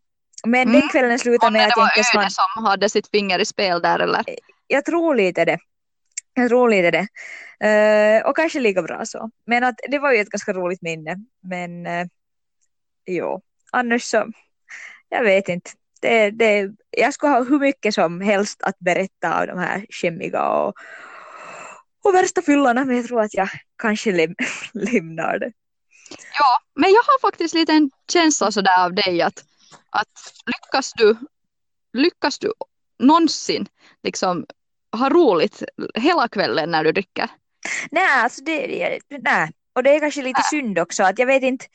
Men 0.46 0.68
Mm. 0.68 0.80
den 0.80 0.88
kvällen 0.88 1.18
slutade 1.18 1.52
med 1.52 1.60
det 1.60 1.66
att 1.66 1.76
var 1.76 1.82
jag 1.82 1.90
inte 1.90 1.98
ens 1.98 2.14
Öde 2.14 2.22
hann 2.22 2.30
som 2.56 2.64
hade 2.64 2.88
sitt 2.88 3.10
finger 3.10 3.38
i 3.38 3.44
spel 3.44 3.82
där 3.82 3.98
eller? 3.98 4.24
jag 4.66 4.84
tror 4.84 5.14
lite 5.14 5.44
det. 5.44 5.58
Jag 6.34 6.48
tror 6.48 6.68
lite 6.68 6.90
det. 6.90 7.06
Eh, 7.68 8.26
och 8.28 8.36
kanske 8.36 8.60
lika 8.60 8.82
bra 8.82 9.04
så. 9.04 9.30
Men 9.46 9.64
att 9.64 9.74
det 9.88 9.98
var 9.98 10.12
ju 10.12 10.18
ett 10.20 10.28
ganska 10.28 10.52
roligt 10.52 10.82
minne. 10.82 11.16
Men 11.42 11.86
uh, 11.86 12.06
jo, 13.06 13.40
annars 13.72 14.02
så, 14.02 14.26
jag 15.08 15.24
vet 15.24 15.48
inte. 15.48 15.70
Det, 16.00 16.30
det, 16.30 16.70
jag 16.90 17.14
skulle 17.14 17.32
ha 17.32 17.44
hur 17.44 17.58
mycket 17.58 17.94
som 17.94 18.20
helst 18.20 18.62
att 18.62 18.78
berätta 18.78 19.40
av 19.40 19.46
de 19.46 19.58
här 19.58 19.86
skämmiga 19.90 20.48
och, 20.48 20.74
och 22.04 22.14
värsta 22.14 22.42
fyllorna. 22.42 22.84
Men 22.84 22.96
jag 22.96 23.06
tror 23.06 23.20
att 23.20 23.34
jag 23.34 23.48
kanske 23.78 24.12
läm 24.12 24.34
lämnar 24.72 25.38
det. 25.38 25.52
Ja, 26.38 26.58
men 26.74 26.90
jag 26.90 27.02
har 27.02 27.20
faktiskt 27.20 27.54
lite 27.54 27.72
en 27.72 27.90
känsla 28.12 28.52
sådär 28.52 28.84
av 28.84 28.94
dig 28.94 29.22
att, 29.22 29.44
att 29.90 30.08
lyckas 30.46 30.92
du, 30.92 31.16
lyckas 31.92 32.38
du 32.38 32.52
någonsin 32.98 33.66
liksom 34.02 34.46
ha 34.92 35.08
roligt 35.08 35.62
hela 35.94 36.28
kvällen 36.28 36.70
när 36.70 36.84
du 36.84 36.92
dricker? 36.92 37.30
Nej, 37.90 38.22
alltså 38.22 38.44
det, 38.44 38.98
nej. 39.08 39.52
Och 39.72 39.82
det 39.82 39.90
är 39.90 40.00
kanske 40.00 40.22
lite 40.22 40.42
synd 40.42 40.78
också 40.78 41.02
att 41.02 41.18
jag 41.18 41.26
vet 41.26 41.42
inte. 41.42 41.66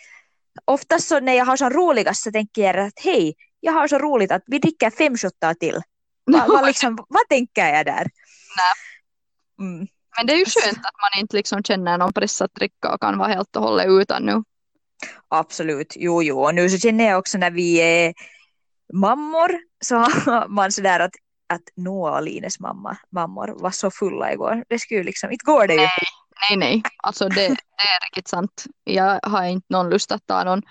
Oftast 0.65 1.07
så 1.07 1.19
när 1.19 1.33
jag 1.33 1.45
har 1.45 1.57
så 1.57 1.69
roligast 1.69 2.23
så 2.23 2.31
tänker 2.31 2.61
jag 2.61 2.87
att 2.87 2.99
hej, 3.03 3.35
jag 3.59 3.73
har 3.73 3.87
så 3.87 3.97
roligt 3.97 4.31
att 4.31 4.43
vi 4.45 4.59
dricker 4.59 4.89
fem 4.89 5.17
shottar 5.17 5.53
till. 5.53 5.81
Va, 6.31 6.45
va, 6.47 6.61
liksom, 6.61 7.05
vad 7.09 7.27
tänker 7.29 7.67
jag 7.67 7.85
där? 7.85 8.07
Mm. 9.59 9.87
Men 10.19 10.27
det 10.27 10.33
är 10.33 10.37
ju 10.37 10.45
skönt 10.45 10.77
att 10.77 11.01
man 11.01 11.21
inte 11.21 11.35
liksom 11.35 11.63
känner 11.63 11.97
någon 11.97 12.13
press 12.13 12.41
att 12.41 12.53
dricka 12.53 12.93
och 12.93 13.01
kan 13.01 13.17
vara 13.17 13.27
helt 13.27 13.55
och 13.55 13.63
hållet 13.63 13.87
utan 13.87 14.23
nu. 14.23 14.43
Absolut, 15.27 15.93
jo 15.95 16.23
jo. 16.23 16.39
Och 16.39 16.55
nu 16.55 16.69
så 16.69 16.77
känner 16.77 17.09
jag 17.09 17.19
också 17.19 17.37
när 17.37 17.51
vi 17.51 17.81
är 17.81 18.13
mammor 18.93 19.51
så 19.85 19.95
har 19.95 20.47
man 20.55 20.71
sådär 20.71 20.99
att 20.99 21.13
att 21.53 21.61
Noah 21.75 22.15
och 22.15 22.23
Lines 22.23 22.59
mamma, 22.59 22.97
mammor 23.11 23.55
var 23.59 23.71
så 23.71 23.91
fulla 23.91 24.33
igår. 24.33 24.63
Det 24.69 24.79
skulle 24.79 25.03
liksom, 25.03 25.31
inte 25.31 25.45
går 25.45 25.67
det 25.67 25.73
ju. 25.73 25.79
Nej, 25.79 25.89
nej, 26.49 26.57
nej. 26.57 26.83
Alltså 26.97 27.29
det, 27.29 27.47
det 27.47 27.85
är 27.95 28.05
riktigt 28.05 28.27
sant. 28.27 28.65
Jag 28.83 29.19
har 29.23 29.43
inte 29.43 29.65
någon 29.69 29.89
lust 29.89 30.11
att 30.11 30.27
ta 30.27 30.43
någon 30.43 30.61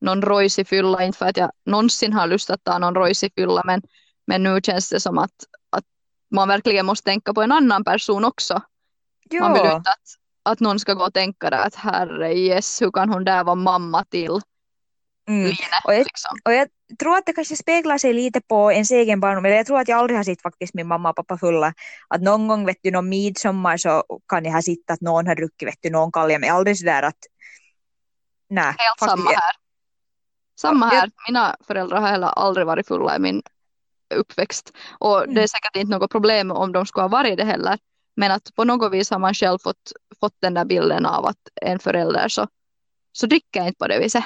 någon 0.00 0.22
rojsig 0.22 0.68
fylla, 0.68 1.04
inte 1.04 1.18
för 1.18 1.26
att 1.26 1.36
jag 1.36 1.50
någonsin 1.66 2.12
har 2.12 2.26
lust 2.26 2.50
att 2.50 2.64
ta 2.64 2.78
någon 2.78 2.94
rojsig 2.94 3.32
fylla, 3.34 3.62
men, 3.64 3.82
men 4.26 4.42
nu 4.42 4.60
känns 4.62 4.90
det 4.90 5.00
som 5.00 5.18
att, 5.18 5.34
att 5.70 5.84
man 6.30 6.48
verkligen 6.48 6.86
måste 6.86 7.10
tänka 7.10 7.34
på 7.34 7.42
en 7.42 7.52
annan 7.52 7.84
person 7.84 8.24
också. 8.24 8.62
Jo. 9.30 9.40
Man 9.42 9.52
vill 9.52 9.62
inte 9.72 9.90
att, 9.90 9.98
att 10.42 10.60
någon 10.60 10.80
ska 10.80 10.94
gå 10.94 11.04
och 11.04 11.14
tänka 11.14 11.50
där 11.50 11.66
att 11.66 11.74
herre 11.74 12.34
yes, 12.34 12.82
hur 12.82 12.90
kan 12.90 13.08
hon 13.10 13.24
där 13.24 13.44
vara 13.44 13.54
mamma 13.54 14.04
till 14.04 14.40
Mm. 15.28 15.42
Line? 15.44 15.56
Och 15.84 15.94
jag, 15.94 15.98
Liksom. 15.98 16.38
och 16.44 16.52
jag 16.52 16.68
tror 16.98 17.16
att 17.16 17.26
det 17.26 17.32
kanske 17.32 17.56
speglar 17.56 17.98
sig 17.98 18.12
lite 18.12 18.40
på 18.40 18.72
ens 18.72 18.90
egen 18.90 19.20
barndom. 19.20 19.44
Eller 19.44 19.56
jag 19.56 19.66
tror 19.66 19.80
att 19.80 19.88
jag 19.88 19.98
aldrig 19.98 20.18
har 20.18 20.24
sett 20.24 20.42
faktiskt 20.42 20.74
min 20.74 20.86
mamma 20.88 21.10
och 21.10 21.16
pappa 21.16 21.38
fulla. 21.38 21.74
Att 22.08 22.22
någon 22.22 22.48
gång, 22.48 22.66
vet 22.66 22.76
du, 22.82 22.90
någon 22.90 23.08
midsommar 23.08 23.76
så 23.76 24.02
kan 24.28 24.44
jag 24.44 24.52
ha 24.52 24.62
sett 24.62 24.90
att 24.90 25.00
någon 25.00 25.26
har 25.26 25.34
druckit, 25.34 25.68
vet 25.68 25.78
du, 25.80 25.90
någon 25.90 26.12
kalja. 26.12 26.38
Men 26.38 26.54
aldrig 26.54 26.78
sådär 26.78 27.02
att... 27.02 27.16
Nej, 28.50 28.64
Helt 28.64 28.98
faktiskt, 28.98 29.10
samma 29.10 29.30
här. 29.30 29.54
Samma 30.60 30.86
Ja. 30.94 31.00
här. 31.00 31.10
Mina 31.28 31.56
föräldrar 31.66 32.00
har 32.00 32.08
heller 32.08 32.26
aldrig 32.28 32.66
varit 32.66 32.86
fulla 32.88 33.16
i 33.16 33.18
min 33.18 33.42
uppväxt. 34.14 34.72
Och 34.98 35.18
det 35.18 35.22
är 35.24 35.28
Mm. 35.30 35.48
säkert 35.48 35.76
inte 35.76 35.98
något 35.98 36.10
problem 36.10 36.50
om 36.50 36.72
de 36.72 36.86
skulle 36.86 37.02
ha 37.04 37.08
varit 37.08 37.36
det 37.36 37.44
heller. 37.44 37.78
Men 38.16 38.30
att 38.32 38.54
på 38.54 38.64
något 38.64 38.92
vis 38.92 39.10
har 39.10 39.18
man 39.18 39.34
själv 39.34 39.58
fått, 39.58 39.92
fått 40.20 40.34
den 40.40 40.54
där 40.54 40.64
bilden 40.64 41.06
av 41.06 41.26
att 41.26 41.38
en 41.62 41.78
förälder 41.78 42.28
så, 42.28 42.48
så 43.12 43.26
dricker 43.26 43.60
jag 43.60 43.66
inte 43.66 43.78
på 43.78 43.88
det 43.88 43.98
viset. 43.98 44.24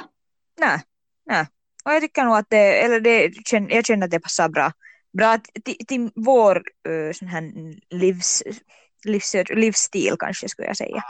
Nej, 0.60 0.82
nej. 1.26 1.46
Och 1.84 1.92
jag 1.92 2.02
tycker 2.02 2.24
nog 2.24 2.36
att 2.36 2.46
det, 2.50 2.82
eller 2.84 3.00
det, 3.00 3.32
jag 3.74 3.86
känner 3.86 4.04
att 4.04 4.10
det 4.10 4.20
passar 4.20 4.48
bra. 4.48 4.72
Bra 5.18 5.38
till, 5.64 5.86
till- 5.86 6.10
vår 6.14 6.62
uh, 6.88 7.12
sån 7.12 7.28
här 7.28 7.52
livs, 7.94 8.42
livs, 9.04 9.34
livsstil 9.48 10.16
kanske 10.18 10.48
skulle 10.48 10.68
jag 10.68 10.76
säga. 10.76 11.02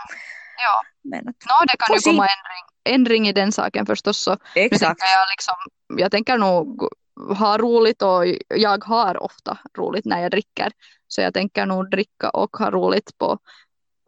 Ja. 0.57 0.83
Men 1.03 1.29
att, 1.29 1.37
Nå, 1.47 1.65
det 1.69 1.77
kan 1.77 1.95
ju 1.97 2.01
komma 2.01 2.29
ändring, 2.29 2.65
ändring 2.85 3.29
i 3.29 3.33
den 3.33 3.53
saken 3.53 3.87
förstås. 3.87 4.19
Så 4.19 4.31
nu 4.31 4.37
exakt. 4.55 4.81
tänker 4.81 5.05
jag, 5.05 5.27
liksom, 5.31 5.55
jag 5.97 6.11
tänker 6.11 6.39
nog 6.39 6.89
ha 7.29 7.59
roligt 7.59 8.03
och 8.03 8.25
jag 8.49 8.85
har 8.85 9.23
ofta 9.23 9.59
roligt 9.79 10.05
när 10.05 10.23
jag 10.23 10.31
dricker. 10.31 10.73
Så 11.09 11.21
jag 11.21 11.35
tänker 11.35 11.67
nog 11.67 11.91
dricka 11.91 12.31
och 12.31 12.57
ha 12.57 12.71
roligt 12.71 13.19
på 13.19 13.39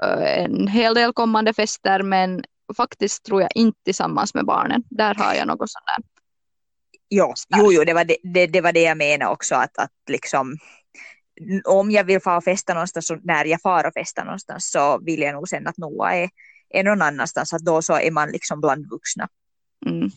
eh, 0.03 0.45
en 0.45 0.69
hel 0.69 0.95
del 0.95 1.13
kommande 1.13 1.55
fester 1.55 2.03
men 2.03 2.45
faktiskt 2.77 3.25
tror 3.25 3.43
jag 3.43 3.51
inte 3.55 3.79
tillsammans 3.85 4.35
med 4.35 4.47
barnen. 4.47 4.83
Där 4.91 5.15
har 5.15 5.35
jag 5.35 5.47
något 5.47 5.71
sånt 5.71 5.87
där. 5.87 6.05
Jo, 7.11 7.35
jo, 7.49 7.73
jo 7.73 7.85
det, 7.85 7.95
var 7.95 8.05
det, 8.05 8.17
det, 8.23 8.47
det 8.47 8.61
var 8.61 8.73
det 8.73 8.83
jag 8.83 8.97
menade 8.97 9.33
också 9.33 9.55
att, 9.55 9.79
att 9.79 9.91
liksom 10.09 10.59
om 11.65 11.91
jag 11.91 12.05
vill 12.05 12.21
fara 12.21 12.37
och 12.37 12.45
festa 12.45 12.75
någonstans 12.75 13.11
och 13.11 13.19
när 13.23 13.45
jag 13.45 13.61
far 13.61 13.87
och 13.87 13.93
festa 13.93 14.25
någonstans 14.25 14.71
så 14.71 14.99
vill 14.99 15.21
jag 15.21 15.35
nog 15.35 15.49
sen 15.49 15.67
att 15.67 15.79
Noah 15.79 16.15
är, 16.15 16.31
är 16.71 16.85
någon 16.85 17.03
annanstans 17.03 17.53
att 17.53 17.65
då 17.65 17.83
så 17.83 17.99
är 17.99 18.11
man 18.11 18.31
liksom 18.31 18.61
bland 18.61 18.91
vuxna. 18.91 19.29
Mm. 19.87 20.11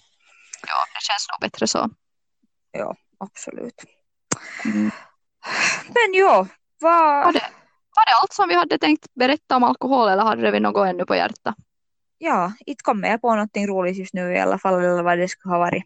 Ja, 0.68 0.86
det 0.94 1.02
känns 1.02 1.28
nog 1.32 1.50
bättre 1.50 1.68
så. 1.68 1.90
Ja, 2.78 2.96
absolut. 3.18 3.84
Mm. 4.66 4.92
Men 5.88 6.26
Var, 6.80 7.26
vad, 7.26 7.34
det, 7.34 7.42
var 7.96 8.06
det 8.06 8.16
allt 8.22 8.34
som 8.34 8.48
vi 8.48 8.56
hade 8.56 8.78
tänkt 8.78 9.14
berätta 9.14 9.56
om 9.56 9.64
alkohol 9.64 10.10
eller 10.10 10.24
hade 10.24 10.52
vi 10.52 10.60
något 10.60 10.88
ännu 10.88 11.06
på 11.06 11.16
hjärtat? 11.16 11.56
ja, 12.18 12.54
inte 12.66 12.84
kommer 12.84 13.10
jag 13.10 13.22
på 13.22 13.36
någonting 13.36 13.68
roligt 13.68 13.98
just 13.98 14.14
nu 14.14 14.34
i 14.34 14.40
alla 14.40 14.60
fall 14.60 14.84
eller 14.84 15.04
vad 15.04 15.18
det 15.18 15.28
skulle 15.28 15.54
ha 15.54 15.60
varit. 15.60 15.84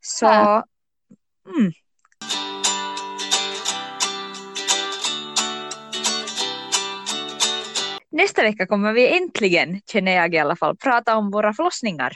Så, 0.00 0.26
mm, 0.26 1.72
Nästa 8.12 8.42
vecka 8.42 8.66
kommer 8.66 8.92
vi 8.92 9.16
äntligen, 9.16 9.80
känner 9.86 10.12
jag 10.12 10.34
i 10.34 10.38
alla 10.38 10.56
fall, 10.56 10.76
prata 10.76 11.16
om 11.16 11.30
våra 11.30 11.52
förlossningar. 11.52 12.12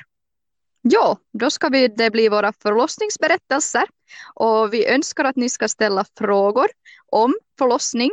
Ja, 0.82 1.18
då 1.32 1.50
ska 1.50 1.68
vi, 1.68 1.88
det 1.88 2.10
bli 2.10 2.28
våra 2.28 2.52
förlossningsberättelser 2.52 3.84
och 4.34 4.74
vi 4.74 4.86
önskar 4.86 5.24
att 5.24 5.36
ni 5.36 5.48
ska 5.48 5.68
ställa 5.68 6.04
frågor 6.18 6.66
om 7.06 7.34
förlossning. 7.58 8.10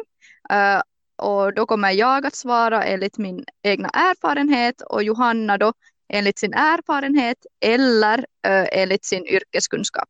Eh, 0.49 0.81
och 1.17 1.53
då 1.53 1.65
kommer 1.65 1.91
jag 1.91 2.25
att 2.25 2.35
svara 2.35 2.83
enligt 2.83 3.17
min 3.17 3.45
egna 3.63 3.89
erfarenhet 3.89 4.81
och 4.81 5.03
Johanna 5.03 5.57
då 5.57 5.73
enligt 6.13 6.39
sin 6.39 6.53
erfarenhet 6.53 7.37
eller 7.65 8.17
uh, 8.17 8.67
enligt 8.71 9.05
sin 9.05 9.25
yrkeskunskap. 9.25 10.09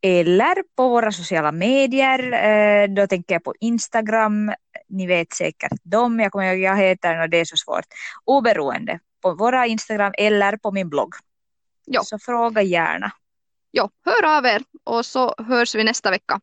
Eller 0.02 0.62
på 0.76 0.88
våra 0.88 1.12
sociala 1.12 1.52
medier. 1.52 2.32
Eh, 2.32 2.88
då 2.88 3.06
tänker 3.06 3.34
jag 3.34 3.44
på 3.44 3.54
Instagram. 3.60 4.52
Ni 4.88 5.06
vet 5.06 5.32
säkert 5.32 5.80
dem. 5.82 6.20
Jag 6.20 6.32
kommer 6.32 6.52
ihåg 6.52 6.60
jag 6.60 6.76
heter 6.76 7.22
och 7.22 7.30
det 7.30 7.40
är 7.40 7.44
så 7.44 7.56
svårt. 7.56 7.86
Oberoende. 8.24 8.98
På 9.22 9.34
våra 9.34 9.66
Instagram 9.66 10.12
eller 10.18 10.56
på 10.56 10.72
min 10.72 10.88
blogg. 10.88 11.14
Ja. 11.84 12.02
Så 12.04 12.18
fråga 12.18 12.62
gärna. 12.62 13.12
Ja, 13.70 13.90
hör 14.04 14.36
av 14.38 14.46
er 14.46 14.62
och 14.84 15.06
så 15.06 15.34
hörs 15.38 15.74
vi 15.74 15.84
nästa 15.84 16.10
vecka. 16.10 16.40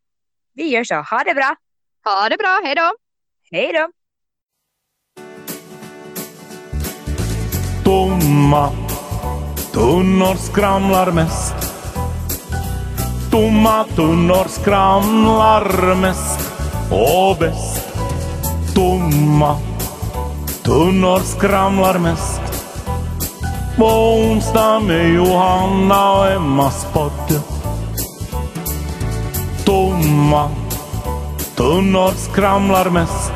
Vi 0.53 0.67
gör 0.67 0.83
så. 0.83 0.95
Ha 0.95 1.23
det 1.23 1.33
bra. 1.33 1.55
Ha 2.03 2.29
det 2.29 2.37
bra, 2.37 2.61
hej 2.63 2.75
då! 2.75 2.91
Hej 3.51 3.73
då. 3.73 3.89
Tomma 7.83 8.71
tunnor 9.73 10.35
skramlar 10.35 11.11
mest. 11.11 11.55
Tomma 13.31 13.83
tunnor 13.83 14.47
skramlar 14.47 15.95
mest 15.95 16.51
och 16.91 17.37
bäst. 17.39 17.87
Tomma 18.75 19.57
tunnor 20.63 21.19
skramlar 21.19 21.99
mest. 21.99 22.44
På 23.77 23.85
onsdag 23.85 24.79
med 24.79 25.13
Johanna 25.13 26.11
och 26.11 26.31
Emmas 26.31 26.87
podd. 26.93 27.41
Tomma 29.65 30.49
tunnor 31.55 32.11
skramlar 32.11 32.89
mest. 32.89 33.33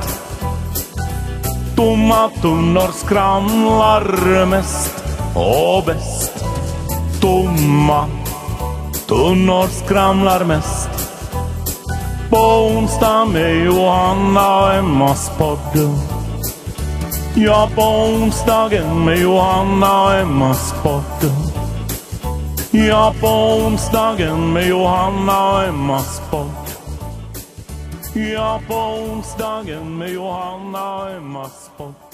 Tomma 1.76 2.30
tunnor 2.42 2.92
skramlar 2.94 4.46
mest 4.46 5.04
och 5.36 5.84
bäst. 5.86 6.46
Tomma 7.22 8.06
tunnor 9.08 9.68
skramlar 9.68 10.46
mest. 10.46 10.90
På 12.30 12.38
onsdag 12.38 13.26
med 13.26 13.66
Johanna 13.66 14.58
och 14.58 14.74
Emmas 14.74 15.32
podd. 15.38 16.19
Ja, 17.42 17.70
på 17.76 17.82
onsdagen 17.82 19.06
med 19.06 19.18
Johanna 19.18 20.04
och 20.04 20.14
Emma 20.14 20.54
Sporten. 20.54 21.32
Ja, 22.72 23.14
på 23.22 23.28
onsdagen 23.28 24.54
med 24.54 24.68
Johanna 24.68 25.54
och 25.54 25.64
Emma 25.64 26.00
Sport. 26.00 26.94
Ja, 28.14 28.62
på 28.68 28.76
onsdagen 28.76 29.98
med 29.98 30.10
Johanna 30.10 30.96
och 30.96 31.10
Emma 31.10 31.50
Sport. 31.50 32.09